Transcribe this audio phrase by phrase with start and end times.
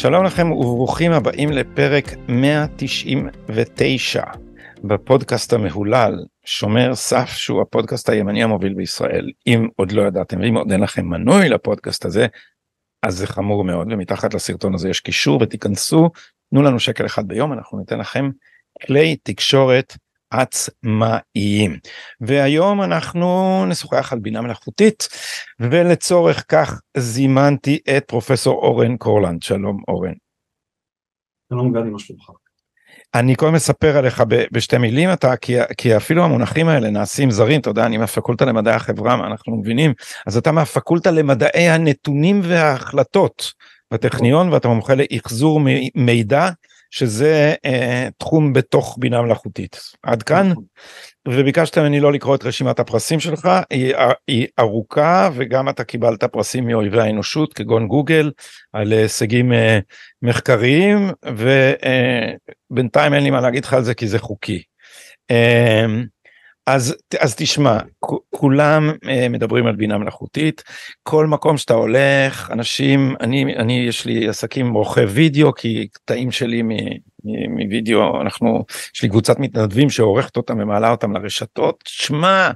[0.00, 4.22] שלום לכם וברוכים הבאים לפרק 199
[4.84, 9.30] בפודקאסט המהולל שומר סף שהוא הפודקאסט הימני המוביל בישראל.
[9.46, 12.26] אם עוד לא ידעתם ואם עוד אין לכם מנוי לפודקאסט הזה
[13.02, 16.10] אז זה חמור מאוד ומתחת לסרטון הזה יש קישור ותיכנסו
[16.50, 18.30] תנו לנו שקל אחד ביום אנחנו ניתן לכם
[18.86, 19.96] כלי תקשורת
[20.30, 21.78] עצמאיים.
[22.20, 25.08] והיום אנחנו נשוחח על בינה מלאכותית
[25.60, 30.12] ולצורך כך זימנתי את פרופסור אורן קורלנד שלום אורן.
[31.52, 32.30] שלום גדי מה שלומך?
[33.14, 37.70] אני קודם מספר עליך בשתי מילים אתה כי, כי אפילו המונחים האלה נעשים זרים אתה
[37.70, 39.92] יודע אני מהפקולטה למדעי החברה מה אנחנו מבינים
[40.26, 43.52] אז אתה מהפקולטה למדעי הנתונים וההחלטות
[43.92, 45.60] בטכניון ואתה מומחה לאחזור
[45.94, 46.48] מידע
[46.90, 49.80] שזה אה, תחום בתוך בינה מלאכותית.
[50.02, 50.64] עד כאן, נכון.
[51.28, 53.94] וביקשת ממני לא לקרוא את רשימת הפרסים שלך, היא,
[54.28, 58.30] היא ארוכה וגם אתה קיבלת פרסים מאויבי האנושות כגון גוגל
[58.72, 59.78] על הישגים אה,
[60.22, 64.62] מחקריים ובינתיים אה, אין לי מה להגיד לך על זה כי זה חוקי.
[65.30, 65.86] אה,
[66.68, 67.78] אז, אז תשמע,
[68.30, 70.62] כולם אה, מדברים על בינה מלאכותית,
[71.02, 76.62] כל מקום שאתה הולך, אנשים, אני, אני יש לי עסקים רוכב וידאו, כי קטעים שלי
[77.48, 78.64] מווידאו, אנחנו,
[78.94, 82.50] יש לי קבוצת מתנדבים שעורכת אותם ומעלה אותם לרשתות, שמע,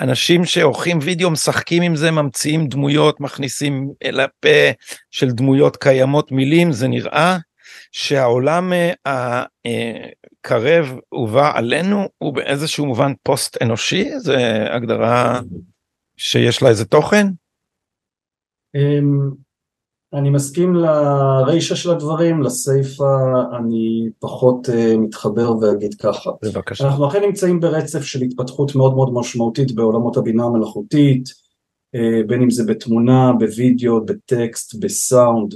[0.00, 4.70] אנשים שעורכים וידאו משחקים עם זה, ממציאים דמויות, מכניסים אל הפה
[5.10, 7.38] של דמויות קיימות מילים, זה נראה
[7.92, 8.72] שהעולם
[9.06, 15.40] אה, הקרב ובא עלינו הוא באיזשהו מובן פוסט אנושי זה הגדרה
[16.16, 17.26] שיש לה איזה תוכן?
[18.74, 19.30] אמ,
[20.14, 23.14] אני מסכים לרישה של הדברים, לסיפה
[23.58, 26.30] אני פחות uh, מתחבר ואגיד ככה.
[26.42, 26.84] בבקשה.
[26.86, 32.50] אנחנו אכן נמצאים ברצף של התפתחות מאוד מאוד משמעותית בעולמות הבינה המלאכותית, uh, בין אם
[32.50, 35.54] זה בתמונה, בווידאו, בטקסט, בסאונד,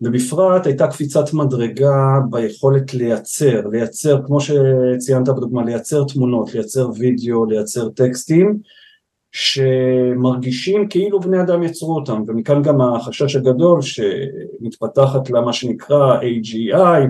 [0.00, 7.88] ובפרט הייתה קפיצת מדרגה ביכולת לייצר, לייצר כמו שציינת בדוגמה, לייצר תמונות, לייצר וידאו, לייצר
[7.88, 8.58] טקסטים
[9.32, 12.22] שמרגישים כאילו בני אדם יצרו אותם.
[12.26, 17.08] ומכאן גם החשש הגדול שמתפתחת לה מה שנקרא AGI,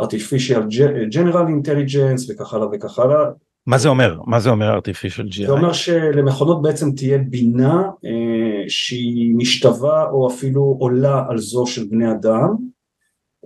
[0.00, 0.64] artificial
[1.10, 3.24] general intelligence וכך הלאה וכך הלאה
[3.66, 4.20] מה זה אומר?
[4.26, 5.46] מה זה אומר artificial GI?
[5.46, 11.84] זה אומר שלמכונות בעצם תהיה בינה אה, שהיא משתווה או אפילו עולה על זו של
[11.84, 12.56] בני אדם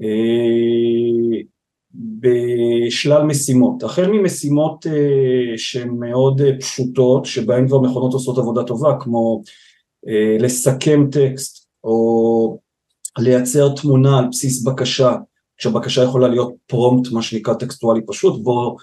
[0.02, 1.40] אה,
[2.20, 8.96] בשלל משימות, החל ממשימות אה, שהן מאוד אה, פשוטות שבהן כבר מכונות עושות עבודה טובה
[9.00, 9.42] כמו
[10.08, 12.58] אה, לסכם טקסט או
[13.18, 15.16] לייצר תמונה על בסיס בקשה
[15.58, 18.76] כשהבקשה יכולה להיות פרומפט מה שנקרא טקסטואלי פשוט בו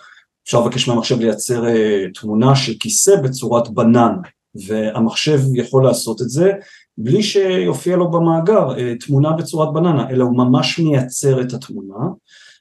[0.45, 4.15] אפשר לבקש מהמחשב לייצר uh, תמונה של כיסא בצורת בנן
[4.67, 6.51] והמחשב יכול לעשות את זה
[6.97, 12.05] בלי שיופיע לו במאגר uh, תמונה בצורת בננה אלא הוא ממש מייצר את התמונה.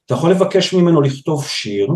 [0.06, 1.88] אתה יכול לבקש ממנו לכתוב שיר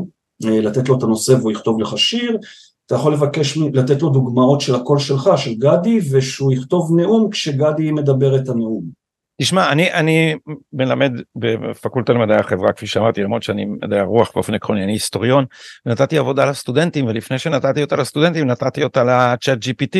[0.45, 2.39] uh, לתת לו את הנושא והוא יכתוב לך שיר.
[2.87, 7.91] אתה יכול לבקש לתת לו דוגמאות של הקול שלך של גדי ושהוא יכתוב נאום כשגדי
[7.91, 9.06] מדבר את הנאום
[9.41, 10.35] תשמע אני אני
[10.73, 15.45] מלמד בפקולטה למדעי החברה כפי שאמרתי למרות שאני מדעי הרוח באופן עקרוני אני היסטוריון
[15.87, 19.99] ונתתי עבודה לסטודנטים ולפני שנתתי אותה לסטודנטים נתתי אותה לצ'אט gpt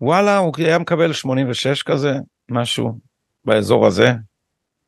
[0.00, 2.14] וואלה הוא היה מקבל 86 כזה
[2.50, 2.98] משהו
[3.44, 4.12] באזור הזה.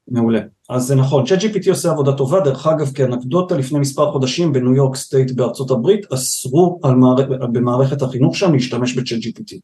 [0.09, 0.41] מעולה
[0.71, 4.75] אז זה נכון צ'אט gpt עושה עבודה טובה דרך אגב כאנקדוטה לפני מספר חודשים בניו
[4.75, 7.27] יורק סטייט בארצות הברית אסרו על מערכ...
[7.53, 9.57] במערכת החינוך שם להשתמש בצ'אט gpt.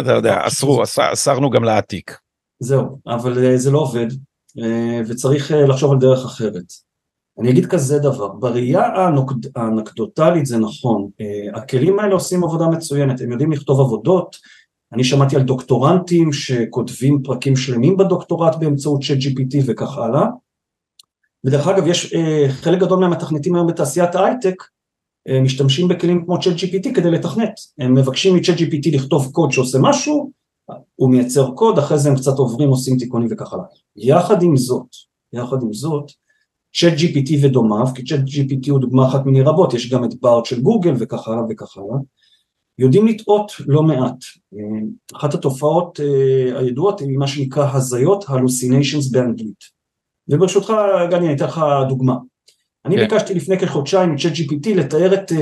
[0.00, 0.82] אתה יודע אסרו
[1.12, 2.27] אסרנו גם להעתיק.
[2.60, 4.06] זהו, אבל אה, זה לא עובד
[4.58, 6.72] אה, וצריך אה, לחשוב על דרך אחרת.
[7.40, 8.82] אני אגיד כזה דבר, בראייה
[9.56, 11.10] האנקדוטלית זה נכון,
[11.54, 14.36] הכלים האלה עושים עבודה מצוינת, הם יודעים לכתוב עבודות,
[14.92, 20.26] אני שמעתי על דוקטורנטים שכותבים פרקים שלמים בדוקטורט באמצעות צ'אט GPT וכך הלאה,
[21.44, 22.14] ודרך אגב יש
[22.48, 24.62] חלק גדול מהמתכנתים היום בתעשיית ההייטק
[25.42, 30.37] משתמשים בכלים כמו צ'אט GPT כדי לתכנת, הם מבקשים מצ'אט GPT לכתוב קוד שעושה משהו
[30.94, 33.64] הוא מייצר קוד, אחרי זה הם קצת עוברים, עושים תיקונים וכך הלאה.
[33.96, 34.86] יחד עם זאת,
[35.32, 36.12] יחד עם זאת,
[36.74, 40.44] צ'אט GPT ודומיו, כי צ'אט GPT הוא דוגמה אחת מיני רבות, יש גם את בארט
[40.44, 41.98] של גוגל וכך הלאה וכך הלאה,
[42.78, 44.16] יודעים לטעות לא מעט.
[45.16, 49.78] אחת התופעות uh, הידועות היא מה שנקרא הזיות, hallucinations באנגלית.
[50.28, 50.72] וברשותך,
[51.10, 52.14] גני, אני אתן לך דוגמה.
[52.84, 53.02] אני כן.
[53.02, 55.36] ביקשתי לפני כחודשיים מצ'אט GPT לתאר את uh,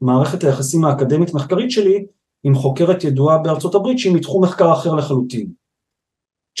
[0.00, 2.06] מערכת היחסים האקדמית מחקרית שלי
[2.44, 5.46] עם חוקרת ידועה בארצות הברית שהיא מתחום מחקר אחר לחלוטין.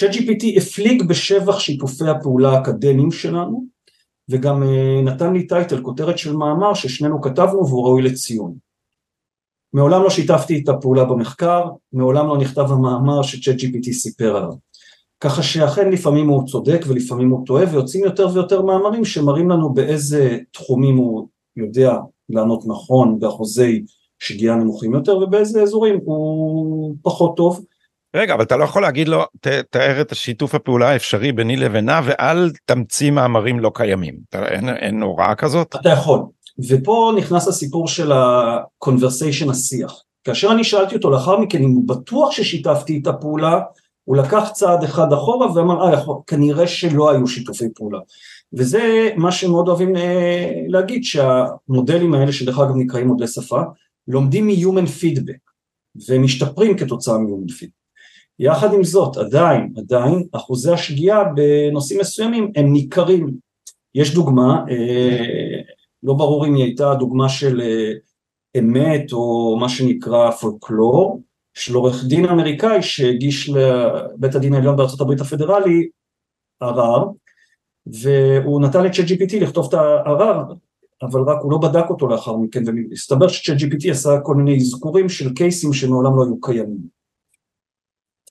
[0.00, 3.64] ChatGPT הפליג בשבח שיתופי הפעולה האקדמיים שלנו
[4.28, 8.54] וגם אה, נתן לי טייטל, כותרת של מאמר ששנינו כתבנו והוא ראוי לציון.
[9.72, 14.52] מעולם לא שיתפתי את הפעולה במחקר, מעולם לא נכתב המאמר שצ'אט GPT סיפר עליו.
[15.20, 20.38] ככה שאכן לפעמים הוא צודק ולפעמים הוא טועה ויוצאים יותר ויותר מאמרים שמראים לנו באיזה
[20.50, 21.96] תחומים הוא יודע
[22.28, 23.84] לענות נכון באחוזי
[24.24, 27.64] שגיאה נמוכים יותר ובאיזה אזורים הוא פחות טוב.
[28.16, 32.00] רגע אבל אתה לא יכול להגיד לו ת, תאר את השיתוף הפעולה האפשרי ביני לבינה
[32.04, 35.74] ואל תמציא מאמרים לא קיימים אתה, אין, אין הוראה כזאת?
[35.80, 36.20] אתה יכול
[36.68, 42.30] ופה נכנס הסיפור של ה-conversation השיח כאשר אני שאלתי אותו לאחר מכן אם הוא בטוח
[42.30, 43.60] ששיתפתי את הפעולה
[44.04, 47.98] הוא לקח צעד אחד אחורה ואמר אה כנראה שלא היו שיתופי פעולה
[48.52, 53.60] וזה מה שמאוד אוהבים אה, להגיד שהמודלים האלה שדרך אגב נקראים מודלי שפה
[54.08, 55.50] לומדים מ-human feedback
[56.08, 57.84] ומשתפרים כתוצאה מ-human feedback.
[58.38, 63.36] יחד עם זאת עדיין עדיין אחוזי השגיאה בנושאים מסוימים הם ניכרים.
[63.94, 65.60] יש דוגמה אה,
[66.02, 67.92] לא ברור אם היא הייתה דוגמה של אה,
[68.58, 71.22] אמת או מה שנקרא פולקלור
[71.54, 75.88] של עורך דין אמריקאי שהגיש לבית הדין העליון בארצות הברית הפדרלי
[76.60, 77.04] ערר
[77.86, 80.42] והוא נתן לצ'אט GPT לכתוב את הערר
[81.04, 85.08] אבל רק הוא לא בדק אותו לאחר מכן והסתבר שצ'אט GPT עשה כל מיני אזכורים
[85.08, 86.94] של קייסים שמעולם לא היו קיימים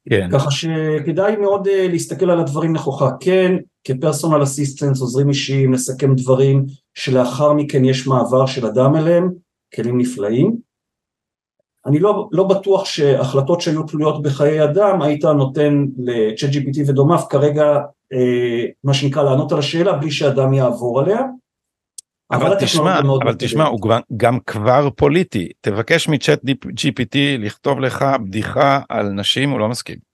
[0.09, 0.29] כן.
[0.31, 6.65] ככה שכדאי מאוד אה, להסתכל על הדברים נכוחה כן כפרסונל אסיסטנס עוזרים אישיים לסכם דברים
[6.93, 9.31] שלאחר מכן יש מעבר של אדם אליהם
[9.75, 10.57] כלים נפלאים
[11.85, 17.79] אני לא, לא בטוח שהחלטות שהיו תלויות בחיי אדם היית נותן ל-chat GPT ודומיו כרגע
[18.13, 21.21] אה, מה שנקרא לענות על השאלה בלי שאדם יעבור עליה.
[22.33, 23.79] אבל, תשמע, אבל תשמע, הוא
[24.17, 30.13] גם, כבר פוליטי, תבקש מצ'אט GPT לכתוב לך בדיחה על נשים, הוא לא מסכים.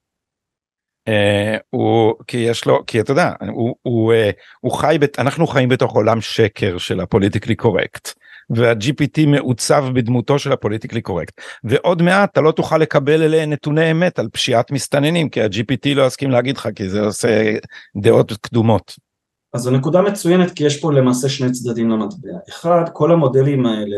[1.10, 4.16] Uh, הוא כי יש לו כי אתה יודע הוא, הוא, uh,
[4.60, 8.10] הוא חי אנחנו חיים בתוך עולם שקר של הפוליטיקלי קורקט
[8.50, 14.19] וה-GPT מעוצב בדמותו של הפוליטיקלי קורקט ועוד מעט אתה לא תוכל לקבל אליהם נתוני אמת
[14.19, 17.56] על פשיעת מסתננים כי ה-GPT לא יסכים להגיד לך כי זה עושה
[18.01, 19.09] דעות קדומות.
[19.54, 22.30] אז זו נקודה מצוינת כי יש פה למעשה שני צדדים למטבע.
[22.50, 23.98] אחד כל המודלים האלה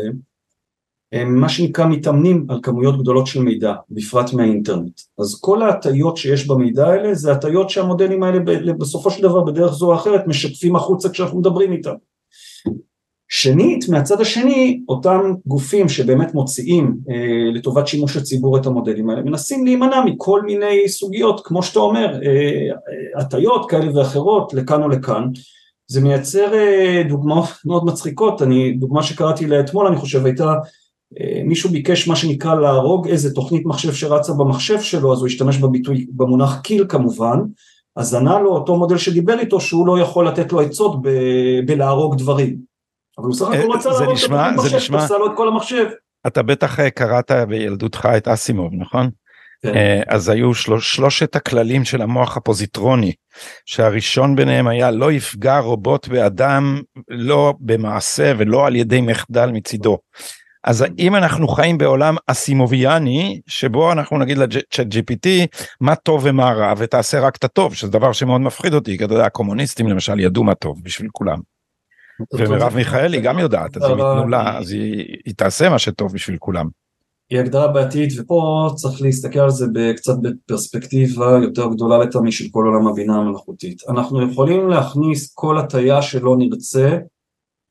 [1.12, 5.00] הם מה שנקרא מתאמנים על כמויות גדולות של מידע בפרט מהאינטרנט.
[5.18, 8.38] אז כל ההטיות שיש במידע האלה זה הטיות שהמודלים האלה
[8.78, 11.94] בסופו של דבר בדרך זו או אחרת משקפים החוצה כשאנחנו מדברים איתם
[13.34, 19.64] שנית, מהצד השני, אותם גופים שבאמת מוציאים אה, לטובת שימוש הציבור את המודלים האלה, מנסים
[19.64, 25.28] להימנע מכל מיני סוגיות, כמו שאתה אומר, אה, הטיות כאלה ואחרות, לכאן או לכאן.
[25.86, 30.54] זה מייצר אה, דוגמאות מאוד מצחיקות, אני, דוגמה שקראתי לאתמול, אני חושב, הייתה,
[31.20, 35.58] אה, מישהו ביקש מה שנקרא להרוג איזה תוכנית מחשב שרצה במחשב שלו, אז הוא השתמש
[35.58, 37.38] בביטוי, במונח קיל כמובן,
[37.96, 42.16] אז ענה לו אותו מודל שדיבר איתו שהוא לא יכול לתת לו עצות ב- בלהרוג
[42.18, 42.71] דברים.
[43.18, 45.86] אבל הוא סך הכל אה, רצה להרוג את המחשב, עשה לו את כל המחשב.
[46.26, 49.10] אתה בטח אה, קראת בילדותך את אסימוב, נכון?
[49.62, 49.74] כן.
[49.74, 53.12] אה, אז היו שלוש, שלושת הכללים של המוח הפוזיטרוני,
[53.66, 59.98] שהראשון ביניהם היה לא יפגע רובוט באדם לא במעשה ולא על ידי מחדל מצידו.
[60.64, 65.28] אז אם אנחנו חיים בעולם אסימוביאני שבו אנחנו נגיד לצ'אט gpt
[65.80, 69.14] מה טוב ומה רע ותעשה רק את הטוב שזה דבר שמאוד מפחיד אותי כי אתה
[69.14, 71.38] יודע הקומוניסטים למשל ידעו מה טוב בשביל כולם.
[72.34, 76.68] ומרב מיכאלי גם יודעת אז אם ייתנו לה אז היא תעשה מה שטוב בשביל כולם.
[77.30, 82.64] היא הגדרה בעייתית ופה צריך להסתכל על זה קצת בפרספקטיבה יותר גדולה לטעמי של כל
[82.66, 83.82] עולם הבינה המלאכותית.
[83.88, 86.98] אנחנו יכולים להכניס כל הטיה שלא נרצה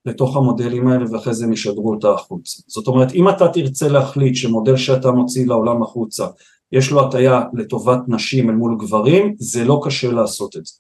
[0.06, 2.62] לתוך המודלים האלה ואחרי זה הם ישדרו אותה החוצה.
[2.68, 6.28] זאת אומרת אם אתה תרצה להחליט שמודל שאתה מוציא לעולם החוצה
[6.72, 10.74] יש לו הטיה לטובת נשים אל מול גברים זה לא קשה לעשות את זה.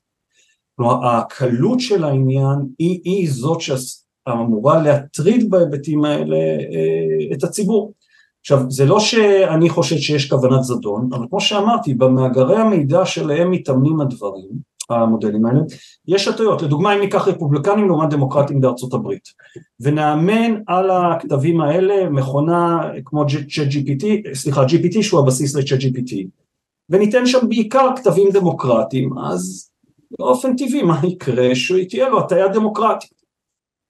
[0.75, 7.93] כלומר הקלות של העניין היא, היא זאת שאמורה להטריד בהיבטים האלה אה, את הציבור.
[8.41, 14.01] עכשיו זה לא שאני חושב שיש כוונת זדון, אבל כמו שאמרתי במאגרי המידע שלהם מתאמנים
[14.01, 15.59] הדברים, המודלים האלה,
[16.07, 19.29] יש הטיות, לדוגמה אם ניקח רפובליקנים לעומת דמוקרטים בארצות הברית
[19.79, 26.15] ונאמן על הכתבים האלה מכונה כמו GPT, סליחה GPT שהוא הבסיס ל-GPT
[26.89, 29.70] וניתן שם בעיקר כתבים דמוקרטיים אז
[30.19, 33.21] באופן טבעי מה יקרה שתהיה לו הטיה דמוקרטית.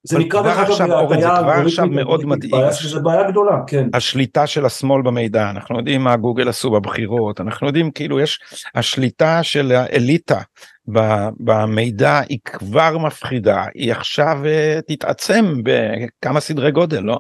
[0.04, 2.56] זה נקרא דרך אגב מאוד מדאיג.
[2.72, 3.90] זה בעיה גדולה, כן.
[3.94, 8.40] השליטה של השמאל במידע, אנחנו יודעים מה גוגל עשו בבחירות, אנחנו יודעים כאילו יש,
[8.76, 10.42] השליטה של האליטה
[11.40, 17.20] במידע היא כבר מפחידה, היא עכשיו אה, תתעצם בכמה סדרי גודל, לא?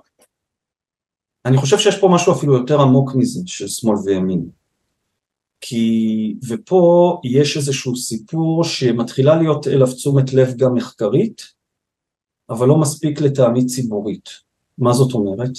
[1.46, 4.61] אני חושב שיש פה משהו אפילו יותר עמוק מזה של שמאל וימין.
[5.62, 11.41] כי, ופה יש איזשהו סיפור שמתחילה להיות אליו תשומת לב גם מחקרית,
[12.50, 14.30] אבל לא מספיק לטעמי ציבורית.
[14.77, 15.51] מה זאת אומרת?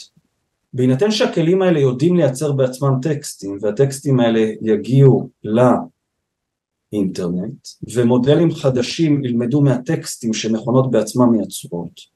[0.73, 5.29] בהינתן שהכלים האלה יודעים לייצר בעצמם טקסטים, והטקסטים האלה יגיעו
[6.93, 12.12] האינטרנט ומודלים חדשים ילמדו מהטקסטים שמכונות בעצמם מייצרות,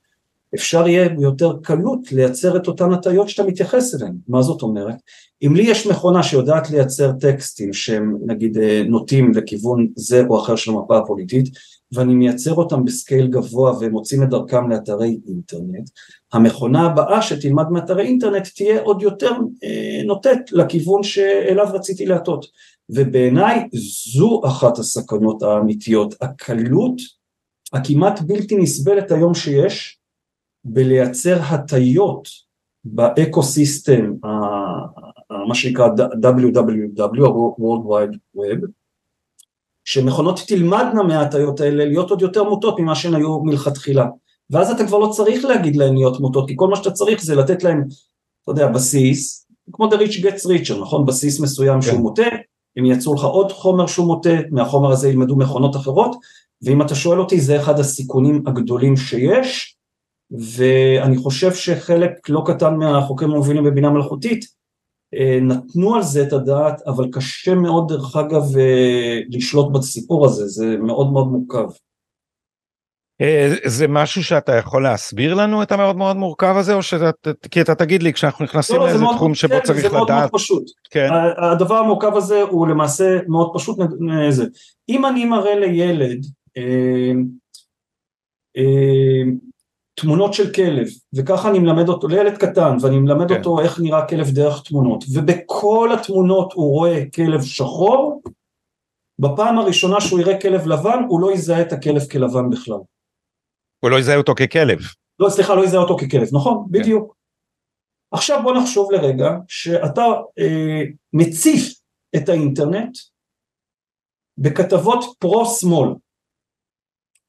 [0.57, 4.15] אפשר יהיה ביותר קלות לייצר את אותן הטיות שאתה מתייחס אליהן.
[4.29, 4.97] מה זאת אומרת?
[5.43, 10.57] אם לי יש מכונה שיודעת לייצר טקסטים שהם נגיד אה, נוטים לכיוון זה או אחר
[10.57, 11.49] של המפה הפוליטית,
[11.93, 15.91] ואני מייצר אותם בסקייל גבוה והם מוצאים את דרכם לאתרי אינטרנט,
[16.33, 19.31] המכונה הבאה שתלמד מאתרי אינטרנט תהיה עוד יותר
[19.65, 22.47] אה, נוטט לכיוון שאליו רציתי להטות.
[22.91, 23.69] ובעיניי
[24.15, 26.97] זו אחת הסכנות האמיתיות, הקלות
[27.73, 29.96] הכמעט בלתי נסבלת היום שיש
[30.69, 32.29] בלייצר הטיות
[32.85, 34.13] באקו סיסטם,
[35.49, 35.89] מה שנקרא
[36.23, 38.67] WWW, World Wide Web,
[39.85, 44.07] שמכונות תלמדנה מההטיות האלה להיות עוד יותר מוטות ממה שהן היו מלכתחילה.
[44.51, 47.35] ואז אתה כבר לא צריך להגיד להן להיות מוטות, כי כל מה שאתה צריך זה
[47.35, 47.85] לתת להן,
[48.43, 51.07] אתה יודע, בסיס, כמו The Rich Gets Richer, נכון?
[51.07, 51.87] בסיס מסוים כן.
[51.87, 52.23] שהוא מוטה,
[52.77, 56.17] הם ייצרו לך עוד חומר שהוא מוטה, מהחומר הזה ילמדו מכונות אחרות,
[56.63, 59.76] ואם אתה שואל אותי זה אחד הסיכונים הגדולים שיש,
[60.31, 64.45] ואני חושב שחלק לא קטן מהחוקרים המובילים בבינה מלאכותית
[65.15, 70.47] אה, נתנו על זה את הדעת, אבל קשה מאוד דרך אגב אה, לשלוט בסיפור הזה,
[70.47, 71.67] זה מאוד מאוד מורכב.
[73.21, 77.61] אה, זה משהו שאתה יכול להסביר לנו את המאוד מאוד מורכב הזה או שאתה כי
[77.61, 80.07] אתה תגיד לי כשאנחנו נכנסים לא, לאיזה מאוד, תחום שבו כן, צריך זה לדעת.
[80.07, 80.65] זה מאוד מאוד פשוט.
[80.91, 81.09] כן.
[81.39, 83.79] הדבר המורכב הזה הוא למעשה מאוד פשוט.
[84.31, 84.45] זה.
[84.89, 86.25] אם אני מראה לילד
[86.57, 87.13] אה,
[88.57, 89.23] אה,
[90.01, 93.39] תמונות של כלב, וככה אני מלמד אותו, לילד קטן, ואני מלמד כן.
[93.39, 98.23] אותו איך נראה כלב דרך תמונות, ובכל התמונות הוא רואה כלב שחור,
[99.19, 102.79] בפעם הראשונה שהוא יראה כלב לבן, הוא לא יזהה את הכלב כלבן בכלל.
[103.81, 104.79] הוא לא יזהה אותו ככלב.
[105.19, 106.79] לא, סליחה, לא יזהה אותו ככלב, נכון, כן.
[106.79, 107.17] בדיוק.
[108.13, 110.03] עכשיו בוא נחשוב לרגע שאתה
[110.39, 111.81] אה, מציף
[112.17, 112.97] את האינטרנט
[114.39, 115.89] בכתבות פרו-שמאל,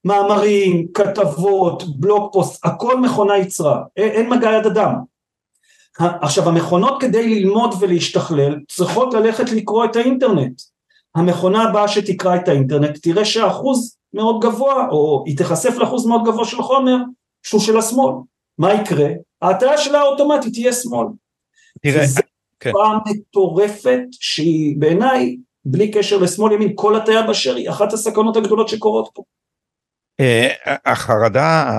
[0.08, 4.94] מאמרים, כתבות, בלוג פוסט, הכל מכונה יצרה, אין, אין מגע יד אדם.
[6.00, 10.62] עכשיו המכונות כדי ללמוד ולהשתכלל צריכות ללכת לקרוא את האינטרנט.
[11.16, 16.46] המכונה הבאה שתקרא את האינטרנט תראה שאחוז מאוד גבוה או היא תיחשף לאחוז מאוד גבוה
[16.46, 16.96] של חומר
[17.44, 18.14] שהוא של השמאל.
[18.58, 19.10] מה יקרה?
[19.42, 21.08] ההטיה שלה האוטומטית תהיה שמאל.
[21.82, 22.22] תראה, זו
[22.60, 22.72] כן.
[22.72, 28.70] פעם מטורפת שהיא בעיניי בלי קשר לשמאל ימין כל הטיה באשר היא אחת הסכנות הגדולות
[28.70, 29.24] שקורות פה.
[30.20, 30.48] אה,
[30.86, 31.72] החרדה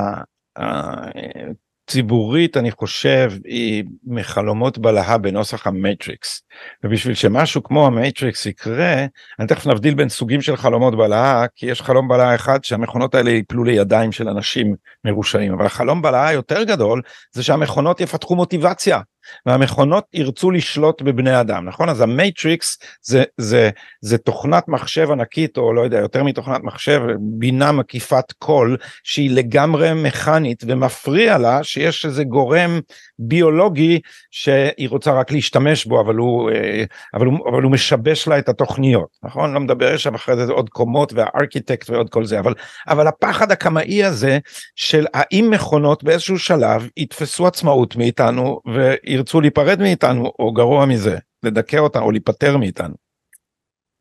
[1.88, 6.42] הציבורית אני חושב היא מחלומות בלהה בנוסח המטריקס.
[6.84, 9.06] ובשביל שמשהו כמו המטריקס יקרה
[9.38, 13.30] אני תכף נבדיל בין סוגים של חלומות בלהה כי יש חלום בלהה אחד שהמכונות האלה
[13.30, 15.52] ייפלו לידיים של אנשים מרושעים.
[15.52, 17.02] אבל החלום בלהה יותר גדול
[17.32, 19.00] זה שהמכונות יפתחו מוטיבציה
[19.46, 21.88] והמכונות ירצו לשלוט בבני אדם נכון?
[21.88, 23.70] אז המייטריקס זה זה
[24.00, 29.90] זה תוכנת מחשב ענקית או לא יודע יותר מתוכנת מחשב בינה מקיפת כול שהיא לגמרי
[29.94, 32.80] מכנית ומפריע לה שיש איזה גורם
[33.18, 36.84] ביולוגי שהיא רוצה רק להשתמש בו אבל הוא אה,
[37.14, 40.68] אבל הוא, אבל הוא משבש לה את התוכניות נכון לא מדבר שם אחרי זה עוד
[40.68, 42.54] קומות והארכיטקט ועוד כל זה אבל
[42.88, 44.38] אבל הפחד הקמאי הזה
[44.76, 51.76] של האם מכונות באיזשהו שלב יתפסו עצמאות מאיתנו וירצו להיפרד מאיתנו או גרוע מזה לדכא
[51.76, 52.94] אותנו או להיפטר מאיתנו.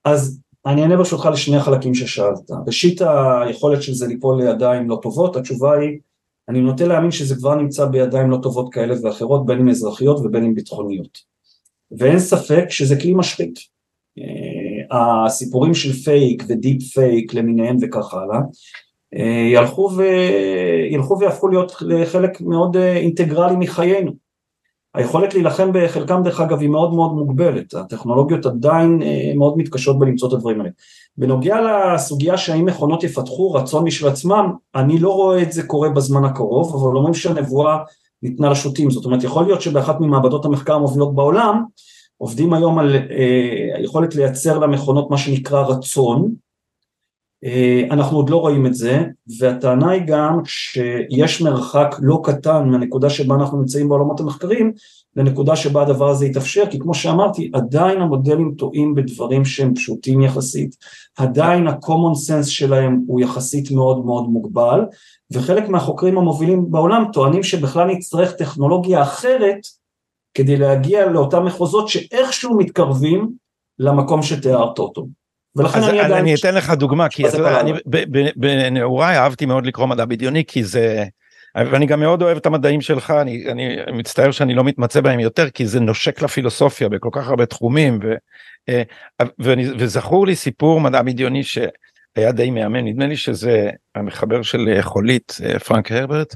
[0.05, 2.51] אז אני אענה ברשותך לשני החלקים ששאלת.
[2.67, 5.99] ראשית היכולת של זה ליפול לידיים לא טובות, התשובה היא
[6.49, 10.43] אני נוטה להאמין שזה כבר נמצא בידיים לא טובות כאלה ואחרות, בין אם אזרחיות ובין
[10.43, 11.17] אם ביטחוניות.
[11.97, 13.59] ואין ספק שזה כלי משחית.
[14.19, 18.39] אה, הסיפורים של fake ו deep fake למיניהם וכך הלאה,
[19.15, 20.03] אה, ילכו, ו...
[20.91, 21.71] ילכו ויהפכו להיות
[22.05, 24.26] חלק מאוד אה, אינטגרלי מחיינו.
[24.97, 29.01] היכולת להילחם בחלקם דרך אגב היא מאוד מאוד מוגבלת, הטכנולוגיות עדיין
[29.35, 30.69] מאוד מתקשות בלמצוא את הדברים האלה.
[31.17, 36.25] בנוגע לסוגיה שהאם מכונות יפתחו רצון משל עצמם, אני לא רואה את זה קורה בזמן
[36.25, 37.77] הקרוב, אבל אומרים שהנבואה
[38.23, 41.63] ניתנה לשוטים, זאת אומרת יכול להיות שבאחת ממעבדות המחקר המובילות בעולם
[42.17, 46.29] עובדים היום על אה, היכולת לייצר למכונות מה שנקרא רצון, אה,
[47.91, 49.03] אנחנו עוד לא רואים את זה,
[49.39, 54.71] והטענה היא גם שיש מרחק לא קטן מהנקודה שבה אנחנו נמצאים בעולמות המחקרים
[55.15, 60.75] לנקודה שבה הדבר הזה יתאפשר, כי כמו שאמרתי, עדיין המודלים טועים בדברים שהם פשוטים יחסית,
[61.17, 64.85] עדיין ה-common sense שלהם הוא יחסית מאוד מאוד מוגבל,
[65.33, 69.59] וחלק מהחוקרים המובילים בעולם טוענים שבכלל נצטרך טכנולוגיה אחרת
[70.33, 73.29] כדי להגיע לאותם מחוזות שאיכשהו מתקרבים
[73.79, 75.05] למקום שתיארת אותו.
[75.57, 76.21] ולכן אני עדיין...
[76.21, 77.73] אני אתן לך דוגמה, כי אתה יודע, אני
[78.35, 81.03] בנעוריי אהבתי מאוד לקרוא מדע בדיוני, כי זה...
[81.55, 85.49] ואני גם מאוד אוהב את המדעים שלך, אני, אני מצטער שאני לא מתמצא בהם יותר,
[85.49, 88.13] כי זה נושק לפילוסופיה בכל כך הרבה תחומים, ו,
[88.69, 88.81] אה,
[89.39, 95.37] ואני, וזכור לי סיפור מדע בדיוני שהיה די מהמם, נדמה לי שזה המחבר של חולית,
[95.65, 96.35] פרנק הרברט,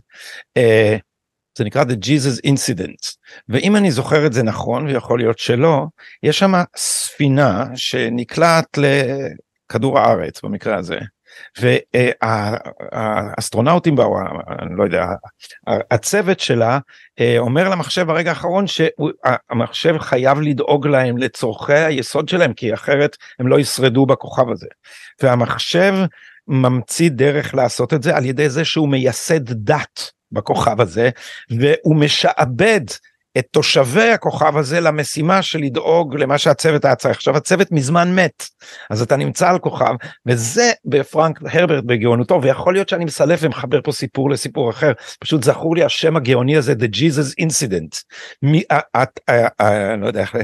[1.57, 3.15] זה נקרא The Jesus Incident.
[3.49, 5.85] ואם אני זוכר את זה נכון ויכול להיות שלא
[6.23, 10.99] יש שם ספינה שנקלעת לכדור הארץ במקרה הזה
[12.21, 14.17] והאסטרונאוטים באו
[14.61, 15.05] אני לא יודע
[15.91, 16.79] הצוות שלה
[17.19, 23.47] אה, אומר למחשב ברגע האחרון שהמחשב חייב לדאוג להם לצורכי היסוד שלהם כי אחרת הם
[23.47, 24.67] לא ישרדו בכוכב הזה.
[25.21, 25.93] והמחשב
[26.47, 31.09] ממציא דרך לעשות את זה על ידי זה שהוא מייסד דת בכוכב הזה
[31.49, 32.81] והוא משעבד
[33.37, 37.17] את תושבי הכוכב הזה למשימה של לדאוג למה שהצוות היה צריך.
[37.17, 38.43] עכשיו הצוות מזמן מת,
[38.89, 39.93] אז אתה נמצא על כוכב,
[40.25, 45.75] וזה בפרנק הרברט בגאונותו, ויכול להיות שאני מסלף ומחבר פה סיפור לסיפור אחר, פשוט זכור
[45.75, 48.03] לי השם הגאוני הזה, The Jesus Incident,
[48.43, 49.03] מ, ה, ה,
[49.63, 50.35] ה, לא יודע איך,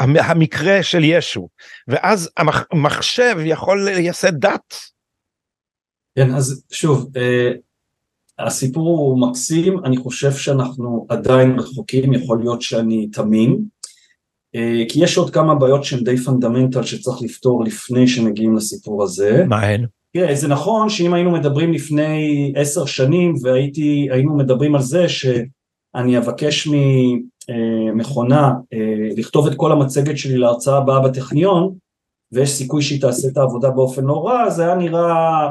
[0.00, 1.48] המקרה של ישו,
[1.88, 2.30] ואז
[2.72, 4.74] המחשב יכול לייסד דת.
[6.16, 7.52] כן, אז שוב, אה,
[8.38, 13.60] הסיפור הוא מקסים, אני חושב שאנחנו עדיין רחוקים, יכול להיות שאני תמים,
[14.54, 19.44] אה, כי יש עוד כמה בעיות שהן די פונדמנטל שצריך לפתור לפני שמגיעים לסיפור הזה.
[19.48, 19.86] מה הן?
[20.12, 26.68] תראה, זה נכון שאם היינו מדברים לפני עשר שנים והיינו מדברים על זה שאני אבקש
[27.92, 31.74] ממכונה אה, לכתוב את כל המצגת שלי להרצאה הבאה בטכניון,
[32.32, 35.50] ויש סיכוי שהיא תעשה את העבודה באופן לא רע, זה היה נראה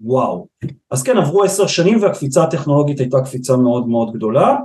[0.00, 0.46] וואו.
[0.90, 4.56] אז כן עברו עשר שנים והקפיצה הטכנולוגית הייתה קפיצה מאוד מאוד גדולה.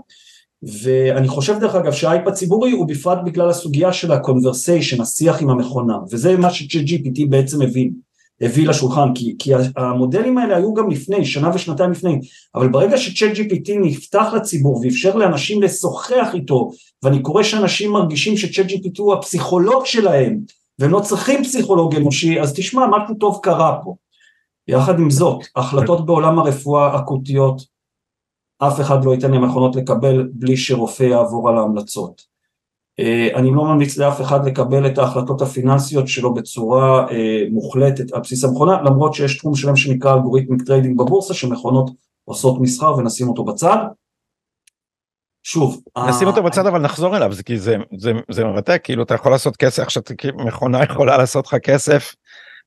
[0.84, 5.98] ואני חושב דרך אגב שהאייפ הציבורי הוא בפרט בגלל הסוגיה של ה-conversation, השיח עם המכונה.
[6.12, 7.94] וזה מה ש-GPT בעצם הבין,
[8.42, 12.20] הביא לשולחן כי, כי המודלים האלה היו גם לפני, שנה ושנתיים לפני.
[12.56, 16.72] אבל ברגע ש-ChatGPT נפתח לציבור ואפשר לאנשים לשוחח איתו
[17.04, 20.40] ואני קורא שאנשים מרגישים ש-ChatGPT הוא הפסיכולוג שלהם
[20.80, 23.96] והם לא צריכים פסיכולוג אנושי אז תשמע משהו טוב קרה פה
[24.68, 27.62] יחד עם זאת, החלטות בעולם הרפואה אקוטיות,
[28.60, 32.22] אף אחד לא ייתן להם מכונות לקבל בלי שרופא יעבור על ההמלצות.
[33.00, 38.22] אה, אני לא ממליץ לאף אחד לקבל את ההחלטות הפיננסיות שלו בצורה אה, מוחלטת על
[38.22, 41.92] בסיס המכונה, למרות שיש תחום שלם שנקרא algorithmic trading בבורסה, שמכונות
[42.26, 43.78] עושות מסחר ונשים אותו בצד.
[45.44, 49.32] שוב, נשים אותו בצד אבל נחזור אליו, כי זה, זה, זה מרתק, כאילו אתה יכול
[49.32, 50.04] לעשות כסף, עכשיו
[50.46, 52.16] מכונה יכולה לעשות לך כסף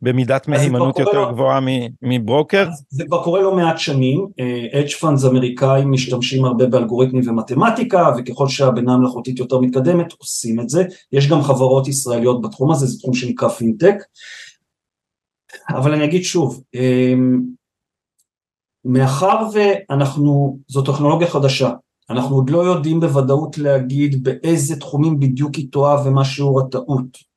[0.02, 1.32] במידת מהימנות יותר לא...
[1.32, 1.60] גבוהה
[2.02, 2.68] מברוקר?
[2.88, 4.26] זה כבר קורה לא מעט שנים,
[4.74, 10.68] hedge אה, funds אמריקאים משתמשים הרבה באלגוריתמים ומתמטיקה וככל שהבינה המלאכותית יותר מתקדמת עושים את
[10.68, 13.96] זה, יש גם חברות ישראליות בתחום הזה, זה תחום שנקרא פינטק,
[15.68, 17.40] אבל אני אגיד שוב, אמ,
[18.84, 21.70] מאחר ואנחנו, זו טכנולוגיה חדשה,
[22.10, 27.27] אנחנו עוד לא יודעים בוודאות להגיד באיזה תחומים בדיוק היא טועה ומה שיעור הטעות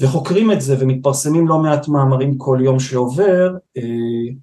[0.00, 4.34] וחוקרים את זה ומתפרסמים לא מעט מאמרים כל יום שעובר, אה,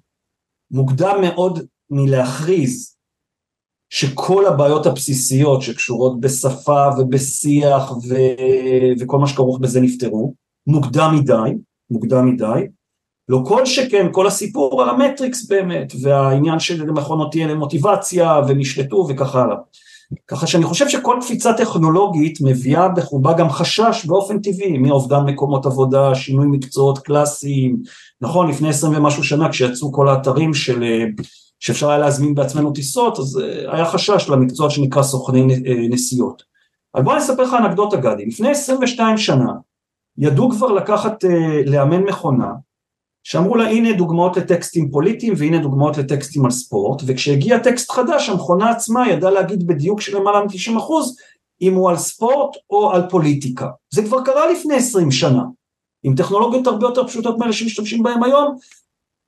[0.70, 1.58] מוקדם מאוד
[1.90, 2.96] מלהכריז
[3.90, 8.14] שכל הבעיות הבסיסיות שקשורות בשפה ובשיח ו...
[9.00, 10.34] וכל מה שכרוך בזה נפתרו,
[10.66, 11.58] מוקדם מדי,
[11.90, 12.66] מוקדם מדי,
[13.28, 19.34] לא כל שכן כל הסיפור על המטריקס באמת והעניין של מכונות תהיה למוטיבציה ונשלטו וכך
[19.34, 19.56] הלאה.
[20.28, 26.14] ככה שאני חושב שכל קפיצה טכנולוגית מביאה בחובה גם חשש באופן טבעי מאובדן מקומות עבודה,
[26.14, 27.82] שינוי מקצועות קלאסיים,
[28.20, 30.84] נכון לפני עשרים ומשהו שנה כשיצאו כל האתרים של,
[31.60, 36.42] שאפשר היה להזמין בעצמנו טיסות אז אה, היה חשש למקצוע שנקרא סוכני אה, נסיעות.
[36.94, 39.52] אבל בוא אני אספר לך אנקדוטה גדי, לפני 22 שנה
[40.18, 42.52] ידעו כבר לקחת, אה, לאמן מכונה
[43.24, 48.70] שאמרו לה הנה דוגמאות לטקסטים פוליטיים והנה דוגמאות לטקסטים על ספורט וכשהגיע טקסט חדש המכונה
[48.70, 50.92] עצמה ידעה להגיד בדיוק של למעלה מ-90%
[51.62, 53.68] אם הוא על ספורט או על פוליטיקה.
[53.94, 55.42] זה כבר קרה לפני 20 שנה
[56.02, 58.56] עם טכנולוגיות הרבה יותר פשוטות מאלה שמשתמשים בהם היום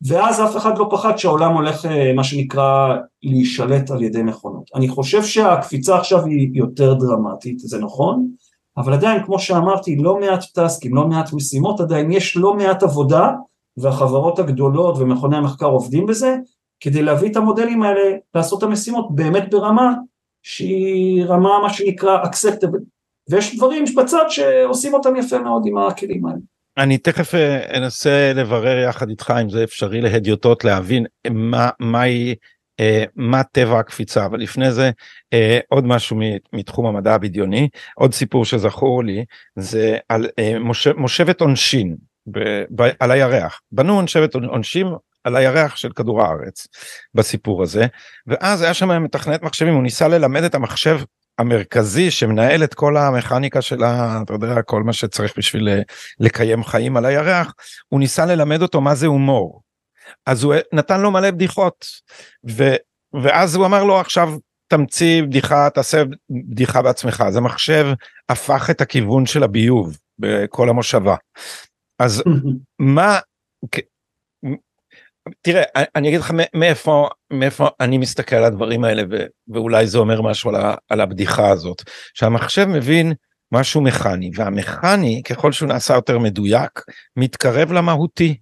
[0.06, 4.70] ואז אף אחד לא פחד שהעולם הולך אה, מה שנקרא להישלט על ידי מכונות.
[4.74, 8.28] אני חושב שהקפיצה עכשיו היא יותר דרמטית זה נכון
[8.76, 13.30] אבל עדיין כמו שאמרתי לא מעט טסקים לא מעט משימות עדיין יש לא מעט עבודה
[13.76, 16.36] והחברות הגדולות ומכוני המחקר עובדים בזה
[16.80, 19.94] כדי להביא את המודלים האלה לעשות את המשימות באמת ברמה
[20.42, 22.80] שהיא רמה מה שנקרא acceptable.
[23.30, 26.38] ויש דברים בצד שעושים אותם יפה מאוד עם הכלים האלה.
[26.78, 32.34] אני תכף אה, אנסה לברר יחד איתך אם זה אפשרי להדיוטות להבין מה מהי
[32.80, 34.90] אה, מה טבע הקפיצה אבל לפני זה
[35.32, 36.20] אה, עוד משהו
[36.52, 37.68] מתחום המדע הבדיוני.
[37.94, 39.24] עוד סיפור שזכור לי
[39.56, 40.26] זה על
[40.96, 41.96] מושבת עונשין
[42.30, 42.38] ב,
[42.74, 43.60] ב, על הירח.
[43.72, 44.86] בנו שבט עונשים
[45.24, 46.66] על הירח של כדור הארץ
[47.14, 47.86] בסיפור הזה.
[48.26, 51.00] ואז היה שם מתכנת מחשבים הוא ניסה ללמד את המחשב
[51.38, 54.20] המרכזי שמנהל את כל המכניקה של ה...
[54.24, 55.68] אתה יודע כל מה שצריך בשביל
[56.20, 57.54] לקיים חיים על הירח.
[57.88, 59.62] הוא ניסה ללמד אותו מה זה הומור.
[60.26, 61.86] אז הוא נתן לו מלא בדיחות.
[62.50, 62.74] ו...
[63.22, 64.32] ואז הוא אמר לו עכשיו
[64.68, 67.24] תמציא בדיחה תעשה בדיחה בעצמך.
[67.26, 67.86] אז המחשב
[68.28, 71.14] הפך את הכיוון של הביוב בכל המושבה.
[71.98, 72.22] אז
[72.78, 73.18] מה
[75.42, 75.62] תראה
[75.96, 80.50] אני אגיד לך מאיפה מאיפה אני מסתכל על הדברים האלה ו, ואולי זה אומר משהו
[80.50, 81.82] על, ה, על הבדיחה הזאת.
[82.14, 83.12] שהמחשב מבין
[83.52, 86.80] משהו מכני והמכני ככל שהוא נעשה יותר מדויק
[87.16, 88.36] מתקרב למהותי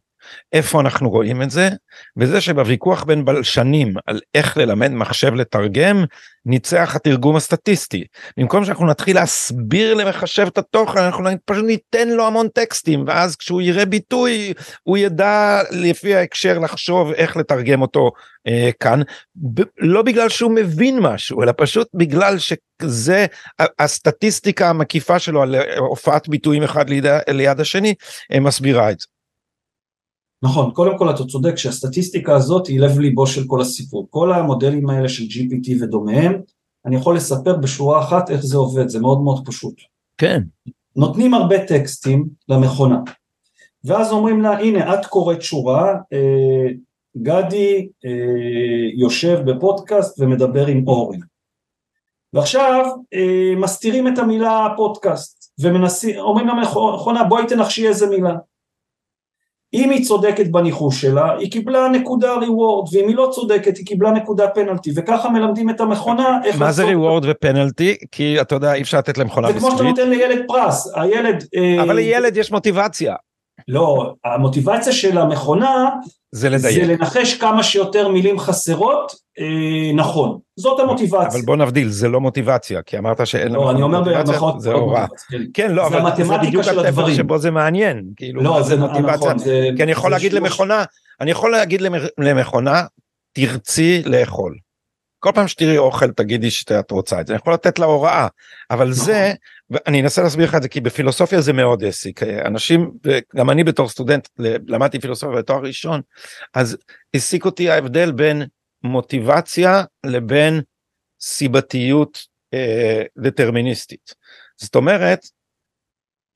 [0.53, 1.69] איפה אנחנו רואים את זה?
[2.17, 6.05] בזה שבוויכוח בין בלשנים על איך ללמד מחשב לתרגם,
[6.47, 8.05] ניצח התרגום הסטטיסטי.
[8.37, 13.63] במקום שאנחנו נתחיל להסביר למחשב את התוכן, אנחנו פשוט ניתן לו המון טקסטים, ואז כשהוא
[13.63, 18.11] יראה ביטוי, הוא ידע לפי ההקשר לחשוב איך לתרגם אותו
[18.47, 19.01] אה, כאן,
[19.55, 23.27] ב- לא בגלל שהוא מבין משהו, אלא פשוט בגלל שזה
[23.79, 27.95] הסטטיסטיקה המקיפה שלו על הופעת ביטויים אחד ליד, ליד השני,
[28.33, 29.07] אה, מסבירה את זה.
[30.45, 34.07] נכון, קודם כל אתה צודק שהסטטיסטיקה הזאת היא לב ליבו של כל הסיפור.
[34.11, 36.41] כל המודלים האלה של GPT ודומיהם,
[36.87, 39.75] אני יכול לספר בשורה אחת איך זה עובד, זה מאוד מאוד פשוט.
[40.19, 40.43] כן.
[40.97, 43.01] נותנים הרבה טקסטים למכונה,
[43.85, 46.67] ואז אומרים לה, הנה את קוראת שורה, אה,
[47.17, 51.19] גדי אה, יושב בפודקאסט ומדבר עם אורן.
[52.33, 58.35] ועכשיו אה, מסתירים את המילה פודקאסט, ואומרים למכונה בואי תנחשי איזה מילה.
[59.75, 64.11] אם היא צודקת בניחוש שלה, היא קיבלה נקודה ריוורד, ואם היא לא צודקת, היא קיבלה
[64.11, 66.59] נקודה פנלטי, וככה מלמדים את המכונה איך...
[66.59, 67.97] מה זה ריוורד ופנלטי?
[68.13, 69.63] כי אתה יודע, אי אפשר לתת למכונה בסקריט.
[69.63, 71.45] זה כמו שאתה נותן לילד פרס, הילד...
[71.57, 73.15] אה, אבל לילד יש מוטיבציה.
[73.69, 75.91] לא, המוטיבציה של המכונה
[76.33, 76.87] זה לדייק.
[76.87, 81.29] זה לנחש כמה שיותר מילים חסרות אה, נכון, זאת המוטיבציה.
[81.29, 85.07] אבל בוא נבדיל, זה לא מוטיבציה, כי אמרת שאין לא, אני אומר במכון, זה הוראה.
[85.55, 88.05] כן, לא, זה אבל זה בדיוק התפר שבו זה מעניין.
[88.17, 89.15] כאילו, לא, זה מוטיבציה.
[89.15, 90.51] נכון, זה, כי אני יכול להגיד שימוש...
[90.51, 90.85] למכונה,
[91.21, 91.83] אני יכול להגיד
[92.19, 92.83] למכונה,
[93.33, 94.55] תרצי לאכול.
[95.19, 98.27] כל פעם שתראי אוכל תגידי שאת רוצה את זה, אני יכול לתת לה הוראה,
[98.71, 99.05] אבל נכון.
[99.05, 99.33] זה
[99.75, 102.91] ואני אנסה להסביר לך את זה כי בפילוסופיה זה מאוד העסיק אנשים
[103.37, 104.29] גם אני בתור סטודנט
[104.69, 106.01] למדתי פילוסופיה בתואר ראשון
[106.55, 106.77] אז
[107.15, 108.43] העסיק אותי ההבדל בין
[108.83, 110.61] מוטיבציה לבין
[111.21, 114.15] סיבתיות אה, דטרמיניסטית.
[114.57, 115.27] זאת אומרת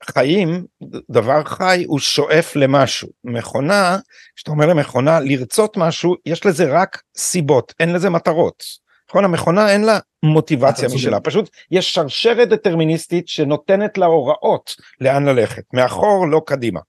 [0.05, 0.67] חיים
[1.11, 3.09] דבר חי הוא שואף למשהו.
[3.25, 3.99] מכונה
[4.37, 8.65] כשאתה אומר למכונה לרצות משהו יש לזה רק סיבות אין לזה מטרות
[9.09, 9.25] נכון?
[9.25, 16.27] המכונה אין לה מוטיבציה משלה פשוט יש שרשרת דטרמיניסטית שנותנת לה הוראות לאן ללכת מאחור
[16.31, 16.81] לא קדימה.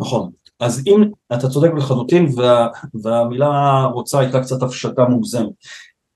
[0.00, 0.30] נכון.
[0.60, 2.68] אז אם אתה צודק לחלוטין וה,
[3.02, 5.52] והמילה רוצה הייתה קצת הפשטה מוגזמת.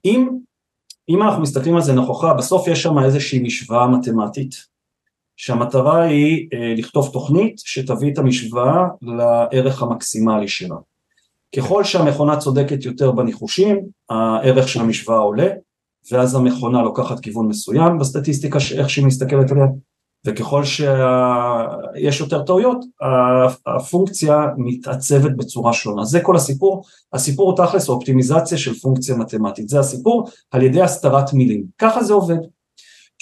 [0.04, 0.28] אם,
[1.08, 4.72] אם אנחנו מסתכלים על זה נכוחה בסוף יש שם איזושהי משוואה מתמטית.
[5.36, 10.76] שהמטרה היא אה, לכתוב תוכנית שתביא את המשוואה לערך המקסימלי שלה
[11.56, 15.48] ככל שהמכונה צודקת יותר בניחושים, הערך של המשוואה עולה,
[16.12, 19.66] ואז המכונה לוקחת כיוון מסוים בסטטיסטיקה איך שהיא מסתכלת עליה,
[20.26, 22.84] וככל שיש יותר טעויות,
[23.66, 26.04] הפונקציה מתעצבת בצורה שונה.
[26.04, 26.84] זה כל הסיפור.
[27.12, 29.68] הסיפור הוא תכלס אופטימיזציה של פונקציה מתמטית.
[29.68, 31.64] זה הסיפור על ידי הסתרת מילים.
[31.78, 32.38] ככה זה עובד.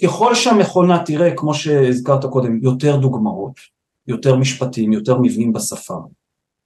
[0.03, 3.53] ככל שהמכונה תראה, כמו שהזכרת קודם, יותר דוגמאות,
[4.07, 5.95] יותר משפטים, יותר מבנים בשפה,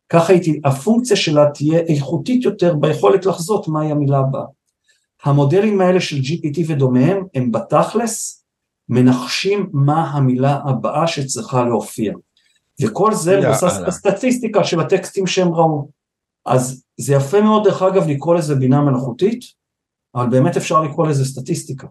[0.09, 4.45] ככה היא, הפונקציה שלה תהיה איכותית יותר ביכולת לחזות מהי המילה הבאה.
[5.25, 8.45] המודלים האלה של GPT ודומיהם הם בתכלס
[8.89, 12.13] מנחשים מה המילה הבאה שצריכה להופיע.
[12.83, 15.89] וכל זה מבוסס בסטטיסטיקה של הטקסטים שהם ראו.
[16.47, 19.41] אז זה יפה מאוד דרך אגב לקרוא לזה בינה מלאכותית,
[20.15, 21.87] אבל באמת אפשר לקרוא לזה סטטיסטיקה.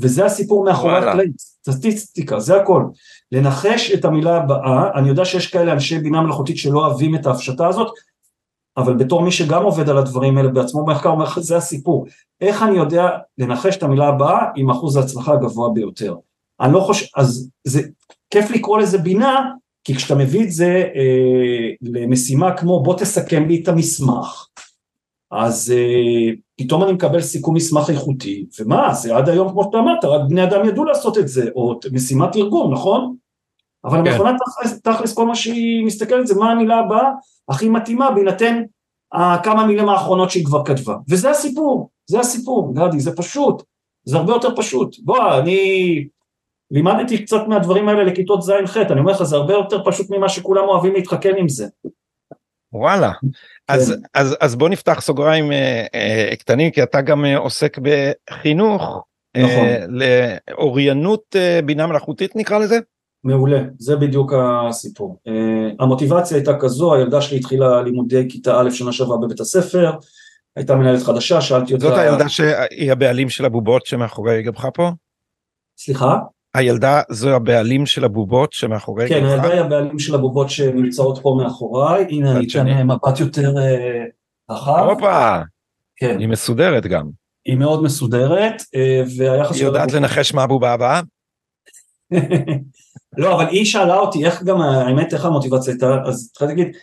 [0.00, 2.84] וזה הסיפור מאחורי הקלעים, סטטיסטיקה, זה הכל.
[3.32, 7.68] לנחש את המילה הבאה, אני יודע שיש כאלה אנשי בינה מלאכותית שלא אוהבים את ההפשטה
[7.68, 7.92] הזאת,
[8.76, 12.06] אבל בתור מי שגם עובד על הדברים האלה בעצמו במחקר, אומר לך זה הסיפור.
[12.40, 13.08] איך אני יודע
[13.38, 16.16] לנחש את המילה הבאה עם אחוז ההצלחה הגבוה ביותר?
[16.60, 17.82] אני לא חושב, אז זה
[18.30, 19.50] כיף לקרוא לזה בינה,
[19.84, 24.46] כי כשאתה מביא את זה אה, למשימה כמו בוא תסכם לי את המסמך,
[25.30, 30.04] אז אה, פתאום אני מקבל סיכום מסמך איכותי, ומה, זה עד היום כמו שאתה אמרת,
[30.04, 33.14] רק בני אדם ידעו לעשות את זה, או משימת תרגום, נכון?
[33.84, 34.10] אבל כן.
[34.10, 37.10] המכונה תכלס, תכלס כל מה שהיא מסתכלת זה מה המילה הבאה
[37.48, 38.62] הכי מתאימה בהינתן
[39.42, 43.62] כמה מילים האחרונות שהיא כבר כתבה, וזה הסיפור, זה הסיפור, גדי, זה פשוט,
[44.04, 44.96] זה הרבה יותר פשוט.
[45.04, 46.04] בוא, אני
[46.70, 50.64] לימדתי קצת מהדברים האלה לכיתות ז'-ח', אני אומר לך, זה הרבה יותר פשוט ממה שכולם
[50.64, 51.66] אוהבים להתחכם עם זה.
[52.72, 53.12] וואלה,
[53.74, 59.04] אז, אז, אז בוא נפתח סוגריים אה, אה, קטנים, כי אתה גם אה, עוסק בחינוך,
[59.36, 59.66] נכון.
[59.66, 59.84] אה,
[60.50, 62.78] לאוריינות אה, בינה מלאכותית נקרא לזה?
[63.24, 65.16] מעולה, זה בדיוק הסיפור.
[65.28, 65.30] Uh,
[65.78, 69.90] המוטיבציה הייתה כזו, הילדה שלי התחילה לימודי כיתה א' שנה שעברה בבית הספר,
[70.56, 71.86] הייתה מנהלת חדשה, שאלתי אותה...
[71.86, 74.90] זאת הילדה שהיא הבעלים של הבובות שמאחורי גבך פה?
[75.78, 76.18] סליחה?
[76.54, 79.24] הילדה זו הבעלים של הבובות שמאחורי כן?
[79.24, 82.86] הילדה היא הבעלים של הבובות שנמצאות פה מאחוריי, הנה אני אתן.
[82.86, 84.04] מבט יותר אה,
[84.50, 84.86] רחב.
[84.90, 85.38] הופה,
[85.96, 87.08] כן, היא מסודרת גם.
[87.44, 91.00] היא מאוד מסודרת, אה, והיחס היא יודעת לנחש מה הבובה הבאה?
[93.18, 96.76] לא, אבל היא שאלה אותי איך גם, האמת, איך המוטיבציה הייתה, אז התחלתי להגיד,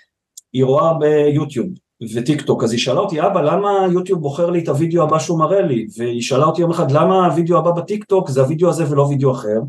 [0.53, 1.67] היא רואה ביוטיוב
[2.15, 5.39] וטיק טוק, אז היא שאלה אותי, אבא, למה יוטיוב בוחר לי את הוידאו הבא שהוא
[5.39, 5.87] מראה לי?
[5.97, 9.31] והיא שאלה אותי יום אחד, למה הוידאו הבא בטיק טוק זה הוידאו הזה ולא וידאו
[9.31, 9.59] אחר?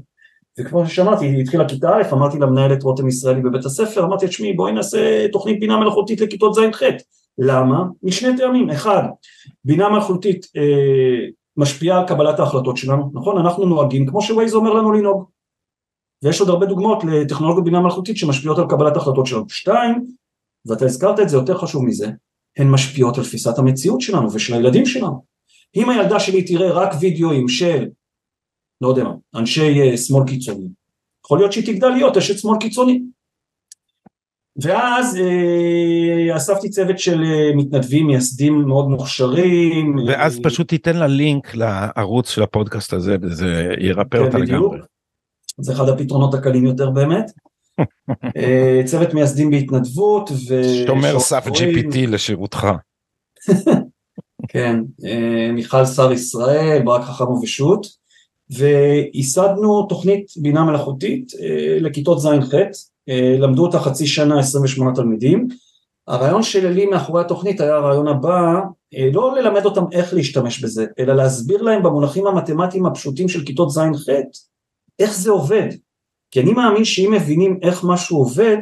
[0.59, 4.73] וכמו ששמעתי, היא התחילה כיתה א', אמרתי למנהלת רותם ישראלי בבית הספר, אמרתי, תשמעי, בואי
[4.73, 6.83] נעשה תוכנית בינה מלאכותית לכיתות ז'-ח'.
[7.39, 7.85] למה?
[8.03, 9.03] משני טעמים, אחד,
[9.65, 13.39] בינה מלאכותית אה, משפיעה על קבלת ההחלטות שלנו, נכון?
[13.39, 15.25] אנחנו נוהגים כמו שווייז אומר לנו לנהוג.
[16.23, 19.45] ויש עוד הרבה דוגמאות לטכנולוגיות בינה מלאכותית שמשפיעות על קבלת ההחלטות שלנו.
[19.49, 20.05] שתיים,
[20.67, 22.11] ואתה הזכרת את זה יותר חשוב מזה,
[22.57, 25.25] הן משפיעות על תפיסת המציאות שלנו ושל הילדים שלנו.
[25.77, 27.89] אם הילדה שלי תראה רק וידאוים של,
[28.81, 30.69] לא יודע מה, אנשי אה, שמאל קיצוני,
[31.25, 33.01] יכול להיות שהיא תגדל להיות אשת שמאל קיצוני.
[34.63, 39.97] ואז אה, אספתי צוות של אה, מתנדבים מייסדים מאוד מוכשרים.
[40.09, 44.73] ואז אה, פשוט תיתן לה לינק לערוץ של הפודקאסט הזה וזה ירפא כן, אותה בדיוק.
[44.73, 44.79] לגמרי.
[45.61, 47.31] זה אחד הפתרונות הקלים יותר באמת.
[48.37, 50.31] אה, צוות מייסדים בהתנדבות.
[50.31, 52.67] ו- שומר סף GPT לשירותך.
[54.49, 57.87] כן, אה, מיכל שר ישראל, ברק חכם ובשו"ת,
[58.51, 62.55] וייסדנו תוכנית בינה מלאכותית אה, לכיתות ז'-ח',
[63.39, 65.49] למדו אותה חצי שנה 28 תלמידים.
[66.09, 68.61] הרעיון שלי מאחורי התוכנית היה הרעיון הבא,
[69.13, 74.09] לא ללמד אותם איך להשתמש בזה, אלא להסביר להם במונחים המתמטיים הפשוטים של כיתות ז'-ח',
[74.99, 75.69] איך זה עובד.
[76.31, 78.57] כי אני מאמין שאם מבינים איך משהו עובד,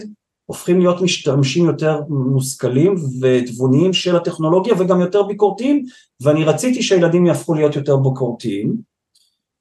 [0.46, 5.84] הופכים להיות משתמשים יותר מושכלים ותבוניים של הטכנולוגיה וגם יותר ביקורתיים,
[6.20, 8.76] ואני רציתי שהילדים יהפכו להיות יותר ביקורתיים.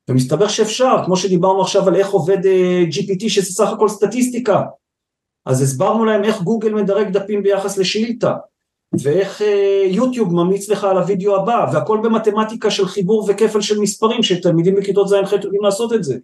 [0.10, 4.63] ומסתבר שאפשר, כמו שדיברנו עכשיו על איך עובד אה, GPT שזה סך הכל סטטיסטיקה.
[5.46, 8.34] אז הסברנו להם איך גוגל מדרג דפים ביחס לשאילתה,
[9.02, 14.24] ואיך אה, יוטיוב ממליץ לך על הוידאו הבא, והכל במתמטיקה של חיבור וכפל של מספרים,
[14.24, 16.18] שתלמידים בכיתות ז'-ח' יודעים לעשות את זה.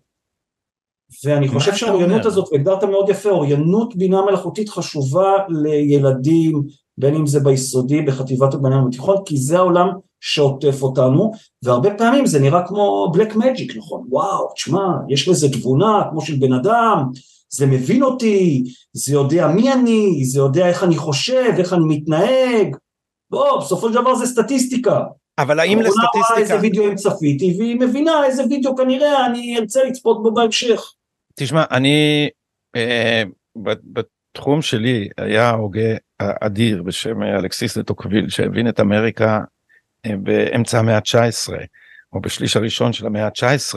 [1.25, 2.25] ואני חושב שהאוריינות?
[2.25, 6.61] הזאת, והגדרת מאוד יפה, אוריינות בינה מלאכותית חשובה לילדים,
[6.97, 9.87] בין אם זה ביסודי, בחטיבת הביניים בתיכון, כי זה העולם
[10.19, 11.31] שעוטף אותנו,
[11.63, 14.03] והרבה פעמים זה נראה כמו בלק מג'יק, נכון?
[14.09, 17.03] וואו, תשמע, יש לזה תבונה כמו של בן אדם,
[17.53, 22.75] זה מבין אותי, זה יודע מי אני, זה יודע איך אני חושב, איך אני מתנהג,
[23.29, 24.99] בוא, בסופו של דבר זה סטטיסטיקה.
[25.39, 29.57] אבל האם המכונה רואה איזה לסטטיסטיקה, וידאו אם צפיתי, והיא מבינה איזה וידאו כנראה אני
[29.59, 30.93] ארצה לצפות בו בהמשך.
[31.35, 32.29] תשמע, אני
[32.75, 33.23] אה,
[33.83, 39.39] בתחום שלי היה הוגה אדיר בשם אלכסיס דה טוקוויל שהבין את אמריקה
[40.05, 41.53] אה, באמצע המאה ה-19
[42.13, 43.75] או בשליש הראשון של המאה ה-19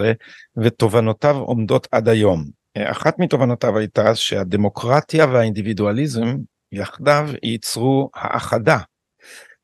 [0.57, 2.45] ותובנותיו עומדות עד היום.
[2.77, 6.37] אה, אחת מתובנותיו הייתה שהדמוקרטיה והאינדיבידואליזם
[6.73, 8.79] יחדיו ייצרו האחדה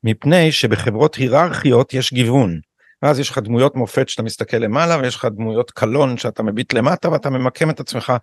[0.03, 2.59] מפני שבחברות היררכיות יש גיוון.
[3.01, 7.09] ואז יש לך דמויות מופת שאתה מסתכל למעלה ויש לך דמויות קלון שאתה מביט למטה
[7.09, 8.13] ואתה ממקם את עצמך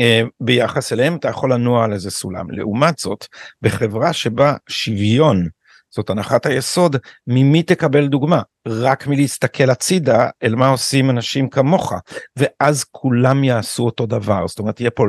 [0.00, 1.16] אה, ביחס אליהם.
[1.16, 2.50] אתה יכול לנוע על איזה סולם.
[2.50, 3.26] לעומת זאת
[3.62, 5.48] בחברה שבה שוויון
[5.90, 8.42] זאת הנחת היסוד ממי תקבל דוגמה?
[8.68, 11.92] רק מלהסתכל הצידה אל מה עושים אנשים כמוך
[12.36, 14.46] ואז כולם יעשו אותו דבר.
[14.46, 15.04] זאת אומרת יהיה פה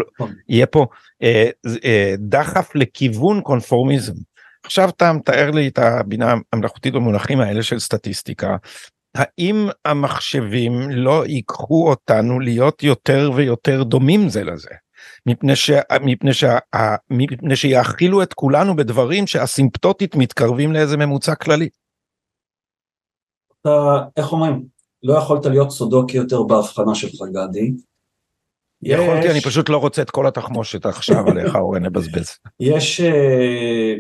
[0.49, 0.88] יהיה פה
[1.23, 1.49] אה,
[1.83, 4.13] אה, דחף לכיוון קונפורמיזם.
[4.65, 8.55] עכשיו אתה מתאר לי את הבינה המלאכותית במונחים האלה של סטטיסטיקה
[9.15, 14.69] האם המחשבים לא ייקחו אותנו להיות יותר ויותר דומים זה לזה?
[15.25, 15.71] מפני, ש...
[16.01, 16.58] מפני, שה...
[17.10, 21.69] מפני שיאכילו את כולנו בדברים שאסימפטוטית מתקרבים לאיזה ממוצע כללי.
[23.62, 24.65] אתה, איך אומרים,
[25.04, 27.71] לא יכולת להיות סודוקי יותר בהבחנה שלך גדי.
[28.82, 32.38] יכולתי, אני פשוט לא רוצה את כל התחמושת עכשיו עליך אורן לבזבז.
[32.60, 33.93] יש, אה,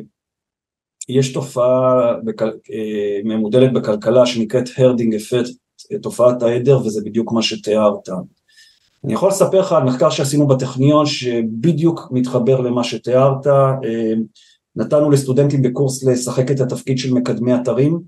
[1.09, 5.51] יש תופעה בכל, אה, ממודלת בכלכלה שנקראת הרדינג אפקט,
[6.01, 8.09] תופעת העדר וזה בדיוק מה שתיארת.
[9.03, 14.13] אני יכול לספר לך על מחקר שעשינו בטכניון שבדיוק מתחבר למה שתיארת, אה,
[14.75, 17.99] נתנו לסטודנטים בקורס לשחק את התפקיד של מקדמי אתרים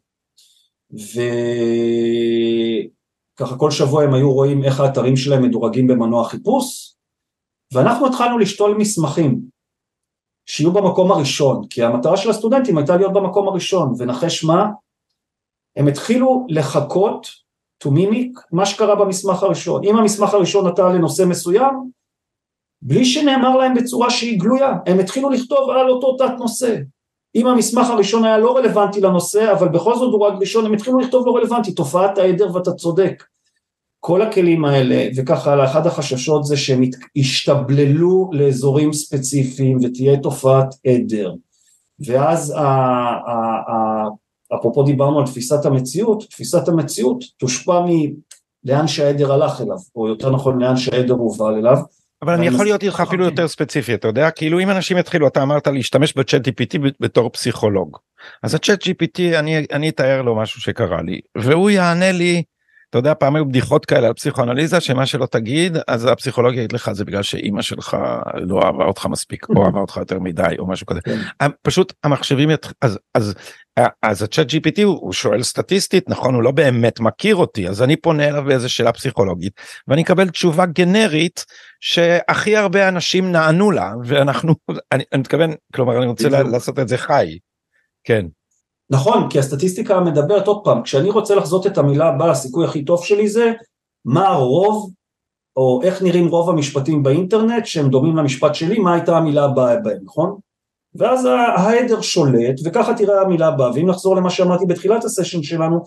[3.32, 6.96] וככה כל שבוע הם היו רואים איך האתרים שלהם מדורגים במנוע חיפוש
[7.74, 9.40] ואנחנו התחלנו לשתול מסמכים
[10.50, 14.66] שיהיו במקום הראשון, כי המטרה של הסטודנטים הייתה להיות במקום הראשון, ונחש מה?
[15.76, 17.28] הם התחילו לחכות
[17.84, 19.84] to mimic מה שקרה במסמך הראשון.
[19.84, 21.90] אם המסמך הראשון נתן לנושא מסוים,
[22.82, 26.76] בלי שנאמר להם בצורה שהיא גלויה, הם התחילו לכתוב על אותו תת נושא.
[27.36, 31.00] אם המסמך הראשון היה לא רלוונטי לנושא, אבל בכל זאת הוא רק ראשון, הם התחילו
[31.00, 33.24] לכתוב לא רלוונטי, תופעת העדר ואתה צודק.
[34.00, 36.82] כל הכלים האלה, וככה על אחד החששות זה שהם
[37.16, 41.34] ישתבללו לאזורים ספציפיים ותהיה תופעת עדר.
[42.06, 42.56] ואז
[44.56, 50.62] אפרופו דיברנו על תפיסת המציאות, תפיסת המציאות תושפע מלאן שהעדר הלך אליו, או יותר נכון
[50.62, 51.78] לאן שהעדר הובל אליו.
[52.22, 55.44] אבל אני יכול להיות איתך אפילו יותר ספציפי, אתה יודע, כאילו אם אנשים יתחילו, אתה
[55.44, 57.98] אמרת להשתמש בצ'אט GPT בתור פסיכולוג.
[58.44, 62.44] אז הצ'אט GPT, אני, אני אתאר לו משהו שקרה לי, והוא יענה לי,
[62.90, 66.92] אתה יודע, פעם היו בדיחות כאלה על פסיכואנליזה, שמה שלא תגיד, אז הפסיכולוגיה יגיד לך,
[66.92, 67.98] זה בגלל שאימא שלך
[68.34, 71.02] לא אהבה אותך מספיק, או אהבה אותך יותר מדי, או משהו כזה.
[71.02, 71.18] כן.
[71.62, 72.66] פשוט המחשבים, ית...
[72.82, 73.34] אז, אז,
[74.04, 77.96] אז הצ'אט GPT הוא, הוא שואל סטטיסטית, נכון, הוא לא באמת מכיר אותי, אז אני
[77.96, 79.54] פונה אליו באיזה שאלה פסיכולוגית,
[79.88, 81.46] ואני אקבל תשובה גנרית,
[81.80, 84.56] שהכי הרבה אנשים נענו לה, ואנחנו,
[84.92, 87.38] אני, אני מתכוון, כלומר, אני רוצה לעשות את זה חי.
[88.04, 88.26] כן.
[88.90, 93.06] נכון, כי הסטטיסטיקה מדברת עוד פעם, כשאני רוצה לחזות את המילה הבאה, הסיכוי הכי טוב
[93.06, 93.52] שלי זה
[94.06, 94.92] מה הרוב,
[95.58, 99.98] או איך נראים רוב המשפטים באינטרנט שהם דומים למשפט שלי, מה הייתה המילה הבאה בהם,
[100.04, 100.38] נכון?
[100.96, 105.80] ואז העדר שולט, וככה תראה המילה הבאה, ואם נחזור למה שאמרתי בתחילת הסשן שלנו,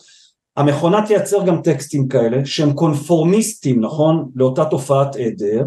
[0.56, 5.64] המכונה תייצר גם טקסטים כאלה שהם קונפורמיסטים, נכון, לאותה תופעת עדר,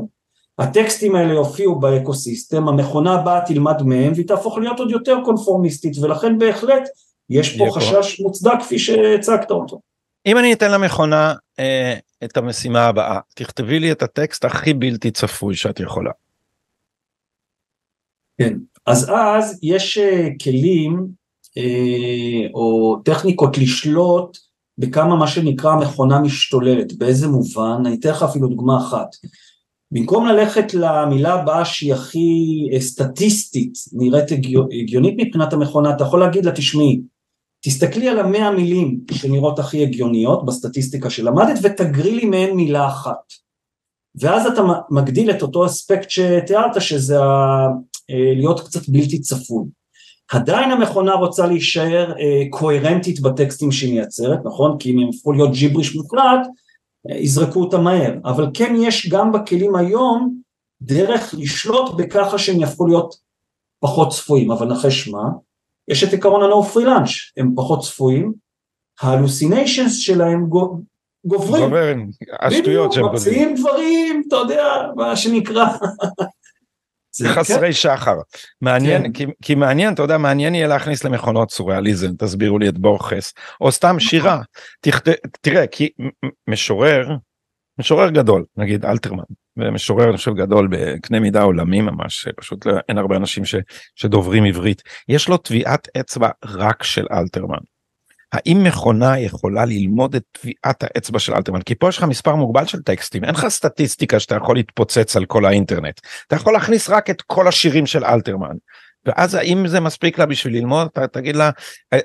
[0.59, 6.37] הטקסטים האלה יופיעו באקוסיסטם, המכונה הבאה תלמד מהם והיא תהפוך להיות עוד יותר קונפורמיסטית ולכן
[6.37, 6.89] בהחלט
[7.29, 8.23] יש פה חשש פה.
[8.23, 9.79] מוצדק כפי שהצגת אותו.
[10.25, 15.55] אם אני אתן למכונה אה, את המשימה הבאה, תכתבי לי את הטקסט הכי בלתי צפוי
[15.55, 16.11] שאת יכולה.
[18.37, 18.53] כן,
[18.85, 21.07] אז אז יש אה, כלים
[21.57, 24.37] אה, או טכניקות לשלוט
[24.77, 29.07] בכמה מה שנקרא מכונה משתוללת, באיזה מובן, אני אתן לך אפילו דוגמה אחת.
[29.91, 34.31] במקום ללכת למילה הבאה שהיא הכי אה, סטטיסטית, נראית
[34.81, 37.01] הגיונית מבחינת המכונה, אתה יכול להגיד לה תשמעי,
[37.63, 43.33] תסתכלי על המאה מילים שנראות הכי הגיוניות בסטטיסטיקה שלמדת ותגרי לי מהן מילה אחת.
[44.15, 47.17] ואז אתה מגדיל את אותו אספקט שתיארת שזה.
[48.09, 49.65] אה, להיות קצת בלתי צפוי.
[50.31, 54.77] עדיין המכונה רוצה להישאר אה, קוהרנטית בטקסטים שהיא מייצרת, נכון?
[54.79, 56.47] כי אם הם הפכו להיות ג'יבריש מוחלט,
[57.09, 58.13] אה, יזרקו אותה מהר.
[58.25, 60.37] אבל כן יש גם בכלים היום
[60.81, 63.15] דרך לשלוט בככה שהם יהפכו להיות
[63.79, 65.23] פחות צפויים, אבל נחש מה?
[65.87, 68.33] יש את עקרון ה-No free הם פחות צפויים,
[69.01, 70.85] ההלוסיניישנס שלהם גוברים.
[71.25, 72.09] גוברים,
[72.41, 73.19] השטויות שהם גוברים.
[73.19, 74.65] ממציאים דברים, אתה יודע,
[74.95, 75.65] מה שנקרא.
[77.35, 77.71] חסרי כן.
[77.71, 78.15] שחר.
[78.61, 79.11] מעניין, כן.
[79.13, 83.71] כי, כי מעניין, אתה יודע, מעניין יהיה להכניס למכונות סוריאליזם, תסבירו לי את בורכס, או
[83.71, 84.41] סתם שירה.
[84.81, 85.07] תכת,
[85.41, 85.89] תראה, כי
[86.47, 87.09] משורר,
[87.79, 89.23] משורר גדול, נגיד אלתרמן,
[89.57, 93.55] ומשורר אני חושב גדול בקנה מידה עולמי ממש, פשוט לא, אין הרבה אנשים ש,
[93.95, 97.57] שדוברים עברית, יש לו טביעת אצבע רק של אלתרמן.
[98.33, 101.61] האם מכונה יכולה ללמוד את טביעת האצבע של אלתרמן?
[101.61, 105.25] כי פה יש לך מספר מוגבל של טקסטים, אין לך סטטיסטיקה שאתה יכול להתפוצץ על
[105.25, 105.99] כל האינטרנט.
[106.27, 108.55] אתה יכול להכניס רק את כל השירים של אלתרמן.
[109.05, 111.49] ואז האם זה מספיק לה בשביל ללמוד אתה תגיד לה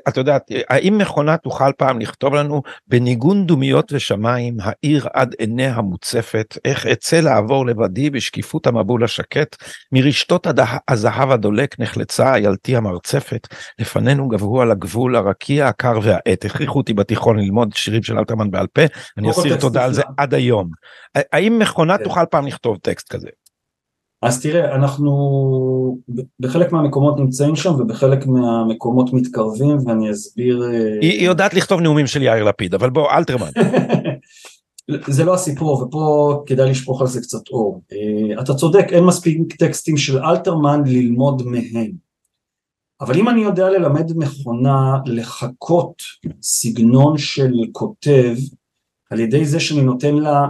[0.08, 6.58] את יודעת האם מכונה תוכל פעם לכתוב לנו בניגון דומיות ושמיים העיר עד עיניה מוצפת
[6.64, 9.56] איך אצא לעבור לבדי בשקיפות המבול השקט
[9.92, 10.46] מרשתות
[10.88, 17.38] הזהב הדולק נחלצה איילתי המרצפת לפנינו גבהו על הגבול הרקיע הקר והעט הכריחו אותי בתיכון
[17.38, 18.82] ללמוד שירים של אלתרמן בעל פה
[19.18, 20.70] אני אסיר תודה על זה עד היום
[21.32, 22.04] האם מכונה כן.
[22.04, 23.28] תוכל פעם לכתוב טקסט כזה.
[24.22, 25.98] אז תראה, אנחנו
[26.40, 30.62] בחלק מהמקומות נמצאים שם ובחלק מהמקומות מתקרבים ואני אסביר...
[30.62, 33.50] אה, היא, היא יודעת לכתוב נאומים של יאיר לפיד, אבל בוא, אלתרמן.
[35.06, 37.82] זה לא הסיפור ופה כדאי לשפוך על זה קצת אור.
[37.92, 42.08] אה, אתה צודק, אין מספיק טקסטים של אלתרמן ללמוד מהם.
[43.00, 46.02] אבל אם אני יודע ללמד מכונה לחקות
[46.42, 48.36] סגנון של כותב
[49.10, 50.46] על ידי זה שאני נותן לה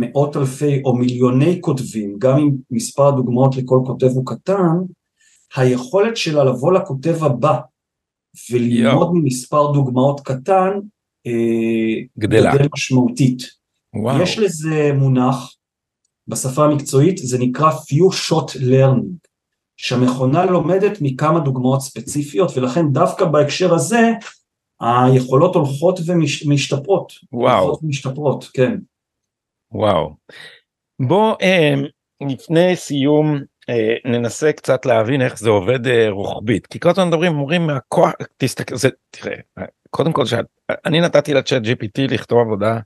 [0.00, 4.76] מאות אלפי או מיליוני כותבים, גם אם מספר הדוגמאות לכל כותב הוא קטן,
[5.56, 7.58] היכולת שלה לבוא לכותב הבא
[8.50, 10.70] וללמוד ממספר דוגמאות קטן,
[11.26, 12.54] אה, גדלה.
[12.54, 13.42] גדל משמעותית.
[13.94, 14.22] וואו.
[14.22, 15.54] יש לזה מונח
[16.28, 19.28] בשפה המקצועית, זה נקרא few shot learning,
[19.76, 24.12] שהמכונה לומדת מכמה דוגמאות ספציפיות, ולכן דווקא בהקשר הזה,
[24.80, 27.12] היכולות הולכות ומשתפרות.
[27.32, 27.64] וואו.
[27.64, 28.78] הולכות ומשתפרות, כן.
[29.72, 30.14] וואו.
[31.00, 31.74] בוא אה,
[32.28, 37.38] לפני סיום אה, ננסה קצת להבין איך זה עובד אה, רוחבית כי כל הזמן מדברים
[37.38, 39.36] אומרים מהכוח תסתכל זה תראה
[39.90, 42.78] קודם כל שאני נתתי לצ'אט gpt לכתוב עבודה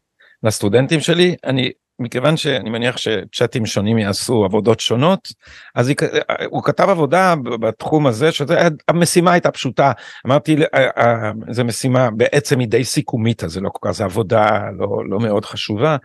[0.42, 1.70] לסטודנטים שלי אני
[2.00, 5.32] מכיוון שאני מניח שצ'אטים שונים יעשו עבודות שונות
[5.74, 5.96] אז היא,
[6.50, 9.92] הוא כתב עבודה בתחום הזה שהמשימה הייתה פשוטה
[10.26, 10.56] אמרתי
[11.50, 15.20] זו משימה בעצם היא די סיכומית אז זה לא כל כך זה עבודה לא, לא
[15.20, 15.96] מאוד חשובה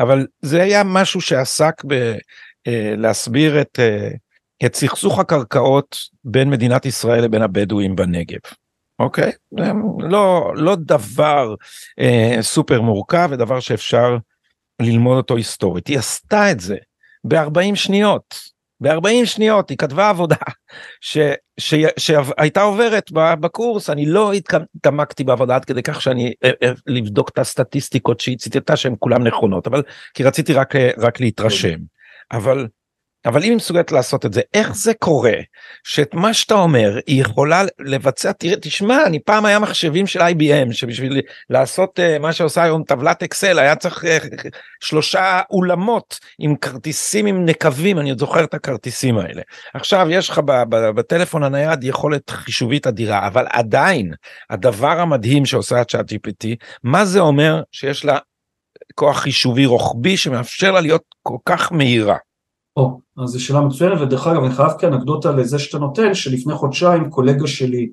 [0.00, 1.82] אבל זה היה משהו שעסק
[2.66, 3.78] בלהסביר את,
[4.66, 8.38] את סכסוך הקרקעות בין מדינת ישראל לבין הבדואים בנגב.
[8.98, 9.32] אוקיי?
[9.98, 11.54] לא, לא דבר
[11.98, 14.16] אה, סופר מורכב ודבר שאפשר
[14.82, 15.86] ללמוד אותו היסטורית.
[15.86, 16.76] היא עשתה את זה
[17.24, 18.54] ב-40 שניות.
[18.80, 20.36] ב-40 שניות היא כתבה עבודה
[21.00, 21.18] ש,
[21.60, 27.28] ש, שהייתה עוברת בקורס אני לא התעמקתי בעבודה עד כדי כך שאני אה, אה, לבדוק
[27.28, 29.82] את הסטטיסטיקות שהיא ציטטה שהן כולן נכונות אבל
[30.14, 31.78] כי רציתי רק רק להתרשם
[32.32, 32.66] אבל
[33.26, 35.36] אבל אם היא מסוגלת לעשות את זה איך זה קורה
[35.84, 40.72] שאת מה שאתה אומר היא יכולה לבצע תראה תשמע אני פעם היה מחשבים של IBM
[40.72, 41.20] שבשביל
[41.50, 44.08] לעשות uh, מה שעושה היום טבלת אקסל היה צריך uh,
[44.80, 49.42] שלושה אולמות עם כרטיסים עם נקבים אני עוד זוכר את הכרטיסים האלה
[49.74, 54.12] עכשיו יש לך בטלפון הנייד יכולת חישובית אדירה אבל עדיין
[54.50, 56.46] הדבר המדהים שעושה הצ'אט gpt
[56.82, 58.18] מה זה אומר שיש לה
[58.94, 62.16] כוח חישובי רוחבי שמאפשר לה להיות כל כך מהירה.
[62.76, 67.10] או, אז זו שאלה מצוינת, ודרך אגב אני חייב כאנקדוטה לזה שאתה נותן, שלפני חודשיים
[67.10, 67.88] קולגה שלי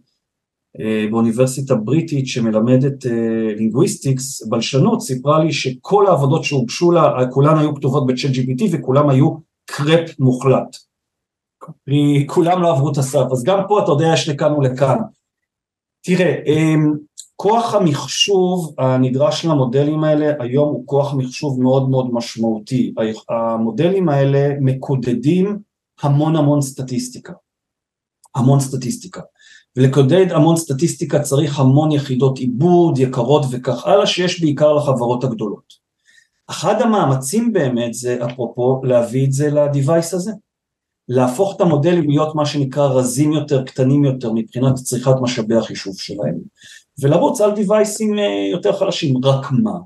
[0.79, 7.75] אה, באוניברסיטה בריטית שמלמדת אה, linguistics, בלשנות, סיפרה לי שכל העבודות שהוגשו לה, כולן היו
[7.75, 10.75] כתובות בצ'אט GPT וכולם היו קרפ מוחלט.
[12.27, 14.97] כולם לא עברו את הסף, אז גם פה אתה יודע יש לכאן ולכאן.
[16.03, 16.75] תראה, אה,
[17.41, 22.93] כוח המחשוב הנדרש למודלים האלה היום הוא כוח מחשוב מאוד מאוד משמעותי.
[23.29, 25.59] המודלים האלה מקודדים
[26.01, 27.33] המון המון סטטיסטיקה.
[28.35, 29.21] המון סטטיסטיקה.
[29.77, 35.73] ולקודד המון סטטיסטיקה צריך המון יחידות עיבוד, יקרות וכך הלאה, שיש בעיקר לחברות הגדולות.
[36.49, 40.31] אחד המאמצים באמת זה, אפרופו, להביא את זה לדיווייס הזה.
[41.09, 46.35] להפוך את המודלים להיות מה שנקרא רזים יותר, קטנים יותר, מבחינת צריכת משאבי החישוב שלהם.
[47.01, 49.77] ולרוץ על דיווייסים אה, יותר חלשים, רק מה?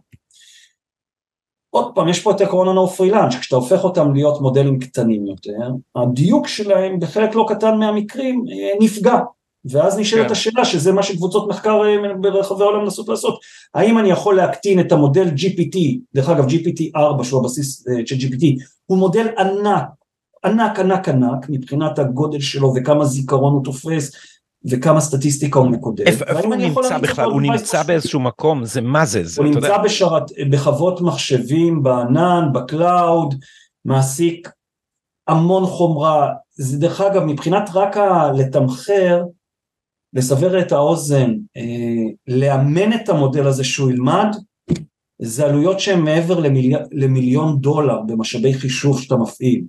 [1.69, 5.27] עוד פעם, יש פה את עקרון ה-No free lunch, כשאתה הופך אותם להיות מודלים קטנים
[5.27, 9.19] יותר, הדיוק שלהם בחלק לא קטן מהמקרים אה, נפגע,
[9.65, 10.31] ואז נשאלת כן.
[10.31, 13.39] השאלה שזה מה שקבוצות מחקר אה, ברחבי העולם מנסות לעשות,
[13.73, 15.77] האם אני יכול להקטין את המודל GPT,
[16.15, 18.45] דרך אגב GPT 4 שהוא הבסיס של GPT,
[18.85, 19.83] הוא מודל ענק,
[20.45, 24.11] ענק ענק ענק מבחינת הגודל שלו וכמה זיכרון הוא תופס
[24.69, 26.07] וכמה סטטיסטיקה הוא מקודד.
[26.07, 27.31] איפה הוא נמצא בכלל?
[27.31, 28.65] הוא נמצא באיזשהו מקום?
[28.65, 29.23] זה מה זה?
[29.37, 29.77] הוא נמצא
[30.49, 33.35] בחוות מחשבים, בענן, ב cloud,
[33.85, 34.49] מעסיק
[35.27, 36.33] המון חומרה.
[36.51, 37.97] זה דרך אגב, מבחינת רק
[38.37, 39.23] לתמחר,
[40.13, 44.35] לסבר את האוזן, אה, לאמן את המודל הזה שהוא ילמד,
[45.21, 46.77] זה עלויות שהן מעבר למיל...
[46.91, 49.63] למיליון דולר במשאבי חישוב שאתה מפעיל.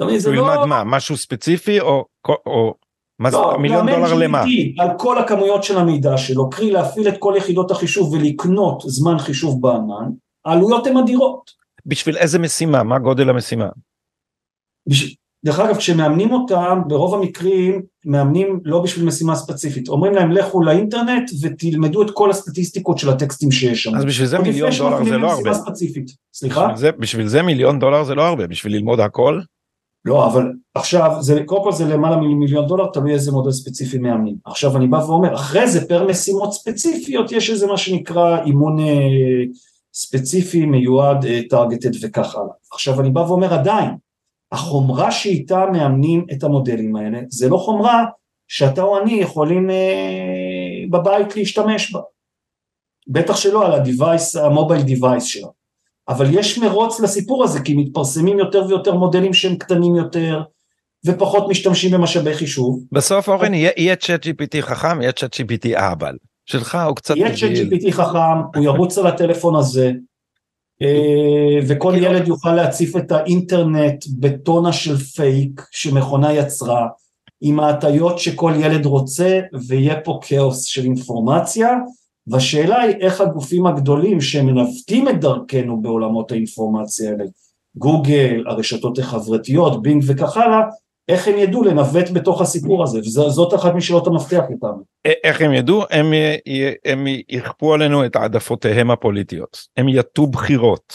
[0.00, 0.66] הוא ילמד לא...
[0.66, 0.84] מה?
[0.84, 2.04] משהו ספציפי או...
[2.46, 2.74] או...
[3.18, 4.44] מה לא, זה מיליון דולר למה?
[4.78, 9.62] על כל הכמויות של המידע שלו, קרי להפעיל את כל יחידות החישוב ולקנות זמן חישוב
[9.62, 10.10] בענן,
[10.44, 11.50] העלויות הן אדירות.
[11.86, 12.82] בשביל איזה משימה?
[12.82, 13.68] מה גודל המשימה?
[14.88, 15.16] בש...
[15.44, 21.30] דרך אגב כשמאמנים אותם ברוב המקרים מאמנים לא בשביל משימה ספציפית אומרים להם לכו לאינטרנט
[21.42, 23.96] ותלמדו את כל הסטטיסטיקות של הטקסטים שיש שם.
[23.96, 25.54] אז בשביל זה מיליון דולר זה לא הרבה.
[25.54, 26.10] ספציפית.
[26.34, 26.64] סליחה?
[26.64, 29.40] בשביל זה, בשביל זה מיליון דולר זה לא הרבה בשביל ללמוד הכל.
[30.08, 34.36] לא, אבל עכשיו, זה, קודם כל זה למעלה ממיליון דולר, תלוי איזה מודל ספציפי מאמנים.
[34.44, 38.94] עכשיו אני בא ואומר, אחרי זה פר משימות ספציפיות יש איזה מה שנקרא אימון אה,
[39.94, 42.54] ספציפי, מיועד, אה, טרגטד וכך הלאה.
[42.72, 43.90] עכשיו אני בא ואומר עדיין,
[44.52, 48.04] החומרה שאיתה מאמנים את המודלים האלה, זה לא חומרה
[48.48, 52.00] שאתה או אני יכולים אה, בבית להשתמש בה.
[53.08, 55.57] בטח שלא על ה-device, המובייל דיווייס שלנו.
[56.08, 60.42] אבל יש מרוץ לסיפור הזה כי מתפרסמים יותר ויותר מודלים שהם קטנים יותר
[61.06, 62.84] ופחות משתמשים במשאבי חישוב.
[62.92, 67.50] בסוף אורן יהיה צ'אט GPT חכם יהיה צ'אט GPT אהבל שלך הוא קצת יהיה צ'אט
[67.50, 69.92] GPT חכם הוא ירוץ על הטלפון הזה
[70.82, 76.86] אה, וכל ילד יוכל להציף את האינטרנט בטונה של פייק שמכונה יצרה
[77.40, 81.70] עם ההטיות שכל ילד רוצה ויהיה פה כאוס של אינפורמציה
[82.30, 87.24] והשאלה היא איך הגופים הגדולים שמנווטים את דרכנו בעולמות האינפורמציה האלה,
[87.76, 90.60] גוגל, הרשתות החברתיות, בינג וכך הלאה,
[91.08, 94.84] איך הם ידעו לנווט בתוך הסיפור הזה, וזאת אחת משאלות המפתח איתנו.
[95.24, 95.82] איך הם ידעו?
[95.90, 96.12] הם,
[96.84, 100.92] הם יכפו עלינו את העדפותיהם הפוליטיות, הם יטו בחירות,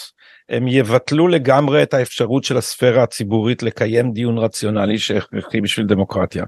[0.50, 6.44] הם יבטלו לגמרי את האפשרות של הספירה הציבורית לקיים דיון רציונלי שהכרחי בשביל דמוקרטיה.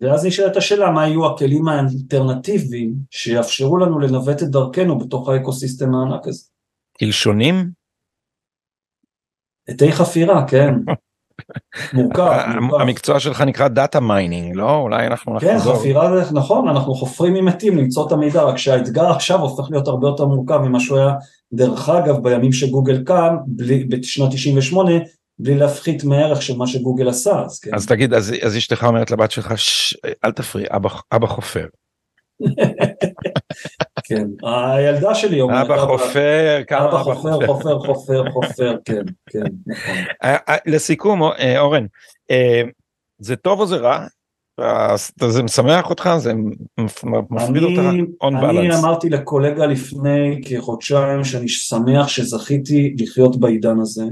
[0.00, 5.94] ואז נשאלת השאלה מה יהיו הכלים האלטרנטיביים שיאפשרו לנו לנווט את דרכנו בתוך ה ecosystem
[5.94, 6.44] הענק הזה.
[6.98, 7.70] קלשונים?
[9.68, 10.74] עטי חפירה, כן.
[11.94, 12.80] מורכב, מורכב.
[12.80, 14.76] המקצוע שלך נקרא data mining, לא?
[14.76, 15.76] אולי אנחנו כן, נחזור.
[15.76, 20.26] חפירה נכון, אנחנו חופרים ממתים למצוא את המידע, רק שהאתגר עכשיו הופך להיות הרבה יותר
[20.26, 21.14] מורכב ממה שהוא היה,
[21.52, 23.36] דרך אגב, בימים שגוגל קם,
[23.88, 24.92] בשנת 98,
[25.42, 27.74] בלי להפחית מהערך של מה שגוגל עשה, אז כן.
[27.74, 31.66] אז תגיד, אז, אז אשתך אומרת לבת שלך, "ש- אל תפריע, אבא, אבא חופר.
[34.08, 39.94] כן, הילדה שלי אומרת, אבא חופר, כמה אבא חופר, חופר, חופר, חופר, כן, כן, נכון.
[40.24, 41.86] אה, אה, לסיכום, אה, אורן,
[43.18, 44.06] זה טוב או זה רע?
[45.28, 46.10] זה משמח אותך?
[46.18, 46.32] זה
[46.80, 47.78] מפ- מפריד אותך?
[48.22, 48.76] אני.
[48.78, 54.04] אמרתי לקולגה לפני כחודשיים שאני שמח שזכיתי לחיות בעידן הזה,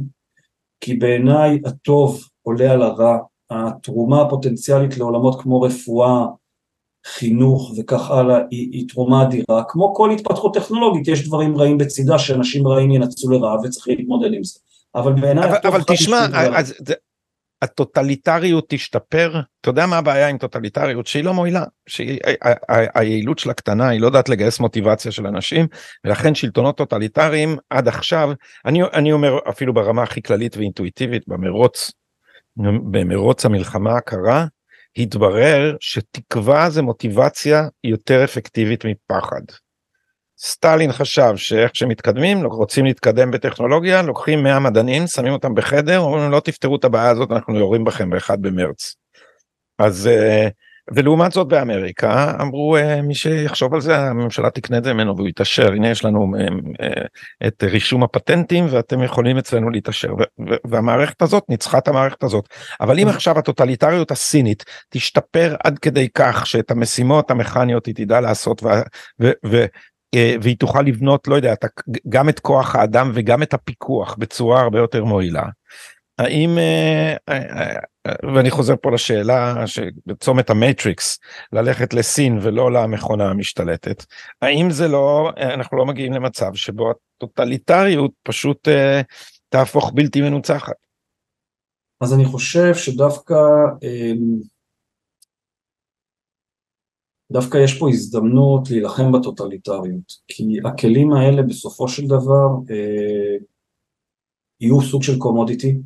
[0.81, 3.19] כי בעיניי הטוב עולה על הרע,
[3.51, 6.27] התרומה הפוטנציאלית לעולמות כמו רפואה,
[7.07, 12.19] חינוך וכך הלאה היא, היא תרומה אדירה, כמו כל התפתחות טכנולוגית יש דברים רעים בצידה
[12.19, 14.61] שאנשים רעים ינצלו לרעה וצריך להתמודד עם זה,
[14.95, 16.27] אבל בעיניי אבל, אבל תשמע.
[16.57, 16.75] אז
[17.63, 21.07] הטוטליטריות תשתפר, אתה יודע מה הבעיה עם טוטליטריות?
[21.07, 25.67] שהיא לא מועילה, שהיעילות שלה קטנה, היא לא יודעת לגייס מוטיבציה של אנשים,
[26.05, 28.31] ולכן שלטונות טוטליטריים עד עכשיו,
[28.65, 31.93] אני, אני אומר אפילו ברמה הכי כללית ואינטואיטיבית, במרוץ,
[32.91, 34.47] במרוץ המלחמה הקרה,
[34.97, 39.43] התברר שתקווה זה מוטיבציה יותר אפקטיבית מפחד.
[40.41, 46.41] סטלין חשב שאיך שמתקדמים, רוצים להתקדם בטכנולוגיה, לוקחים 100 מדענים, שמים אותם בחדר, אומרים לא
[46.41, 48.95] תפתרו את הבעיה הזאת, אנחנו יורים בכם באחד במרץ.
[49.79, 50.49] אז, אה,
[50.95, 55.29] ולעומת זאת באמריקה, אמרו אה, מי שיחשוב על זה, הממשלה תקנה את זה ממנו והוא
[55.29, 56.33] יתעשר, הנה יש לנו
[56.81, 56.89] אה,
[57.47, 60.09] את רישום הפטנטים ואתם יכולים אצלנו להתעשר,
[60.65, 62.49] והמערכת הזאת ניצחה את המערכת הזאת.
[62.81, 68.63] אבל אם עכשיו הטוטליטריות הסינית תשתפר עד כדי כך שאת המשימות המכניות היא תדע לעשות,
[68.63, 68.69] ו-
[69.21, 69.67] ו- ו-
[70.17, 71.55] והיא תוכל לבנות לא יודע
[72.09, 75.43] גם את כוח האדם וגם את הפיקוח בצורה הרבה יותר מועילה.
[76.19, 81.19] האם אה, אה, אה, ואני חוזר פה לשאלה שבצומת המטריקס
[81.53, 84.05] ללכת לסין ולא למכונה המשתלטת
[84.43, 89.01] האם זה לא אנחנו לא מגיעים למצב שבו הטוטליטריות פשוט אה,
[89.49, 90.75] תהפוך בלתי מנוצחת.
[92.01, 93.35] אז אני חושב שדווקא
[97.33, 103.37] דווקא יש פה הזדמנות להילחם בטוטליטריות, כי הכלים האלה בסופו של דבר אה,
[104.61, 105.79] יהיו סוג של קומודיטי,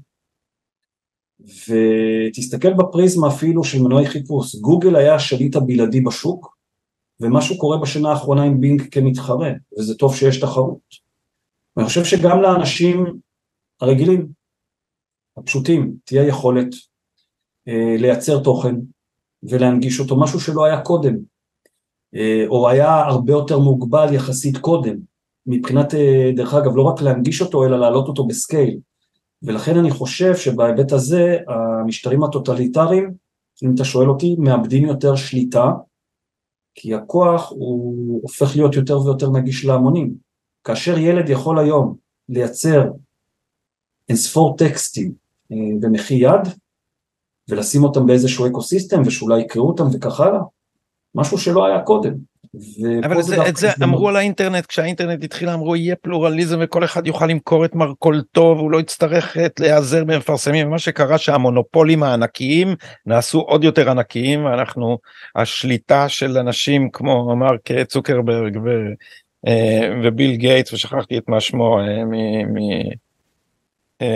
[1.40, 6.56] ותסתכל בפריזמה אפילו של מנועי חיפוש, גוגל היה השליט הבלעדי בשוק,
[7.20, 10.80] ומשהו קורה בשנה האחרונה עם בינג כמתחרה, וזה טוב שיש תחרות.
[11.76, 13.04] ואני חושב שגם לאנשים
[13.80, 14.28] הרגילים,
[15.36, 16.74] הפשוטים, תהיה יכולת
[17.68, 18.74] אה, לייצר תוכן
[19.42, 21.31] ולהנגיש אותו, משהו שלא היה קודם,
[22.48, 24.96] או היה הרבה יותר מוגבל יחסית קודם,
[25.46, 28.78] מבחינת, אה, דרך אגב, לא רק להנגיש אותו, אלא להעלות אותו בסקייל.
[29.42, 33.14] ולכן אני חושב שבהיבט הזה, המשטרים הטוטליטריים,
[33.64, 35.72] אם אתה שואל אותי, מאבדים יותר שליטה,
[36.74, 40.14] כי הכוח הוא הופך להיות יותר ויותר נגיש להמונים.
[40.64, 41.96] כאשר ילד יכול היום
[42.28, 42.90] לייצר
[44.08, 45.12] אינספור טקסטים
[45.52, 46.48] אה, במחי יד,
[47.48, 50.40] ולשים אותם באיזשהו אקוסיסטם ושאולי יקראו אותם וכך הלאה,
[51.14, 52.32] משהו שלא היה קודם.
[53.04, 57.26] אבל זה, את זה אמרו על האינטרנט כשהאינטרנט התחיל אמרו יהיה פלורליזם וכל אחד יוכל
[57.26, 63.90] למכור את מרכולתו והוא לא יצטרך להיעזר במפרסמים ומה שקרה שהמונופולים הענקיים נעשו עוד יותר
[63.90, 64.98] ענקיים ואנחנו
[65.36, 68.70] השליטה של אנשים כמו מרק צוקרברג ו,
[70.04, 72.14] וביל גייטס ושכחתי את מה שמו מ,
[72.54, 72.82] מ,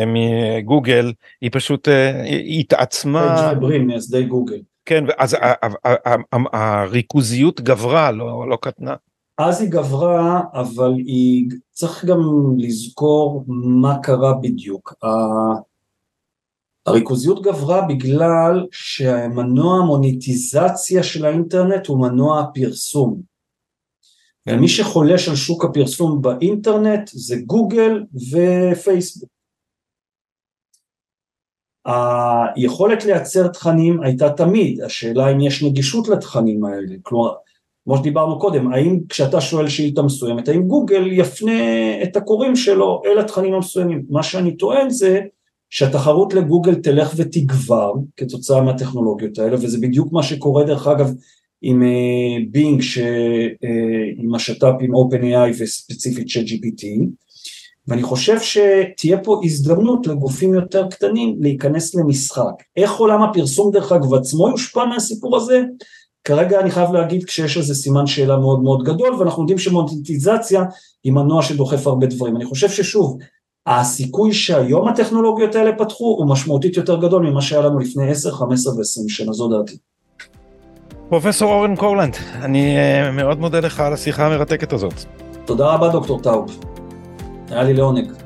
[0.07, 1.88] מגוגל היא פשוט
[2.24, 3.53] היא התעצמה.
[3.86, 4.59] מייסדי גוגל.
[4.87, 5.37] כן, אז
[6.53, 8.95] הריכוזיות גברה, לא, לא קטנה.
[9.39, 12.20] אז היא גברה, אבל היא, צריך גם
[12.59, 14.95] לזכור מה קרה בדיוק.
[16.87, 23.20] הריכוזיות גברה בגלל שהמנוע המוניטיזציה של האינטרנט הוא מנוע הפרסום.
[24.49, 29.36] ומי שחולש על שוק הפרסום באינטרנט זה גוגל ופייסבוק.
[31.87, 37.32] היכולת לייצר תכנים הייתה תמיד, השאלה אם יש נגישות לתכנים האלה, כלומר,
[37.84, 41.53] כמו שדיברנו קודם, האם כשאתה שואל שאילתה מסוימת, האם גוגל יפנה
[42.03, 45.20] את הקוראים שלו אל התכנים המסוימים, מה שאני טוען זה
[45.70, 51.11] שהתחרות לגוגל תלך ותגבר כתוצאה מהטכנולוגיות האלה, וזה בדיוק מה שקורה דרך אגב
[51.62, 51.82] עם
[52.51, 52.82] בינג,
[54.16, 56.87] עם השת"פ עם OpenAI וספציפית של GPT,
[57.89, 62.62] ואני חושב שתהיה פה הזדמנות לגופים יותר קטנים להיכנס למשחק.
[62.76, 65.62] איך עולם הפרסום דרך אגב עצמו יושפע מהסיפור הזה?
[66.24, 70.64] כרגע אני חייב להגיד כשיש איזה סימן שאלה מאוד מאוד גדול ואנחנו יודעים שמונטיזציה
[71.05, 72.37] היא מנוע שדוחף הרבה דברים.
[72.37, 73.18] אני חושב ששוב,
[73.66, 78.74] הסיכוי שהיום הטכנולוגיות האלה פתחו הוא משמעותית יותר גדול ממה שהיה לנו לפני 10, 15
[78.74, 79.76] ו-20 שנה, זו דעתי.
[81.09, 84.95] פרופסור אורן קורלנד, אני אה, מאוד מודה לך על השיחה המרתקת הזאת.
[85.45, 86.59] תודה רבה דוקטור טאוב,
[87.51, 88.26] Али Леонек.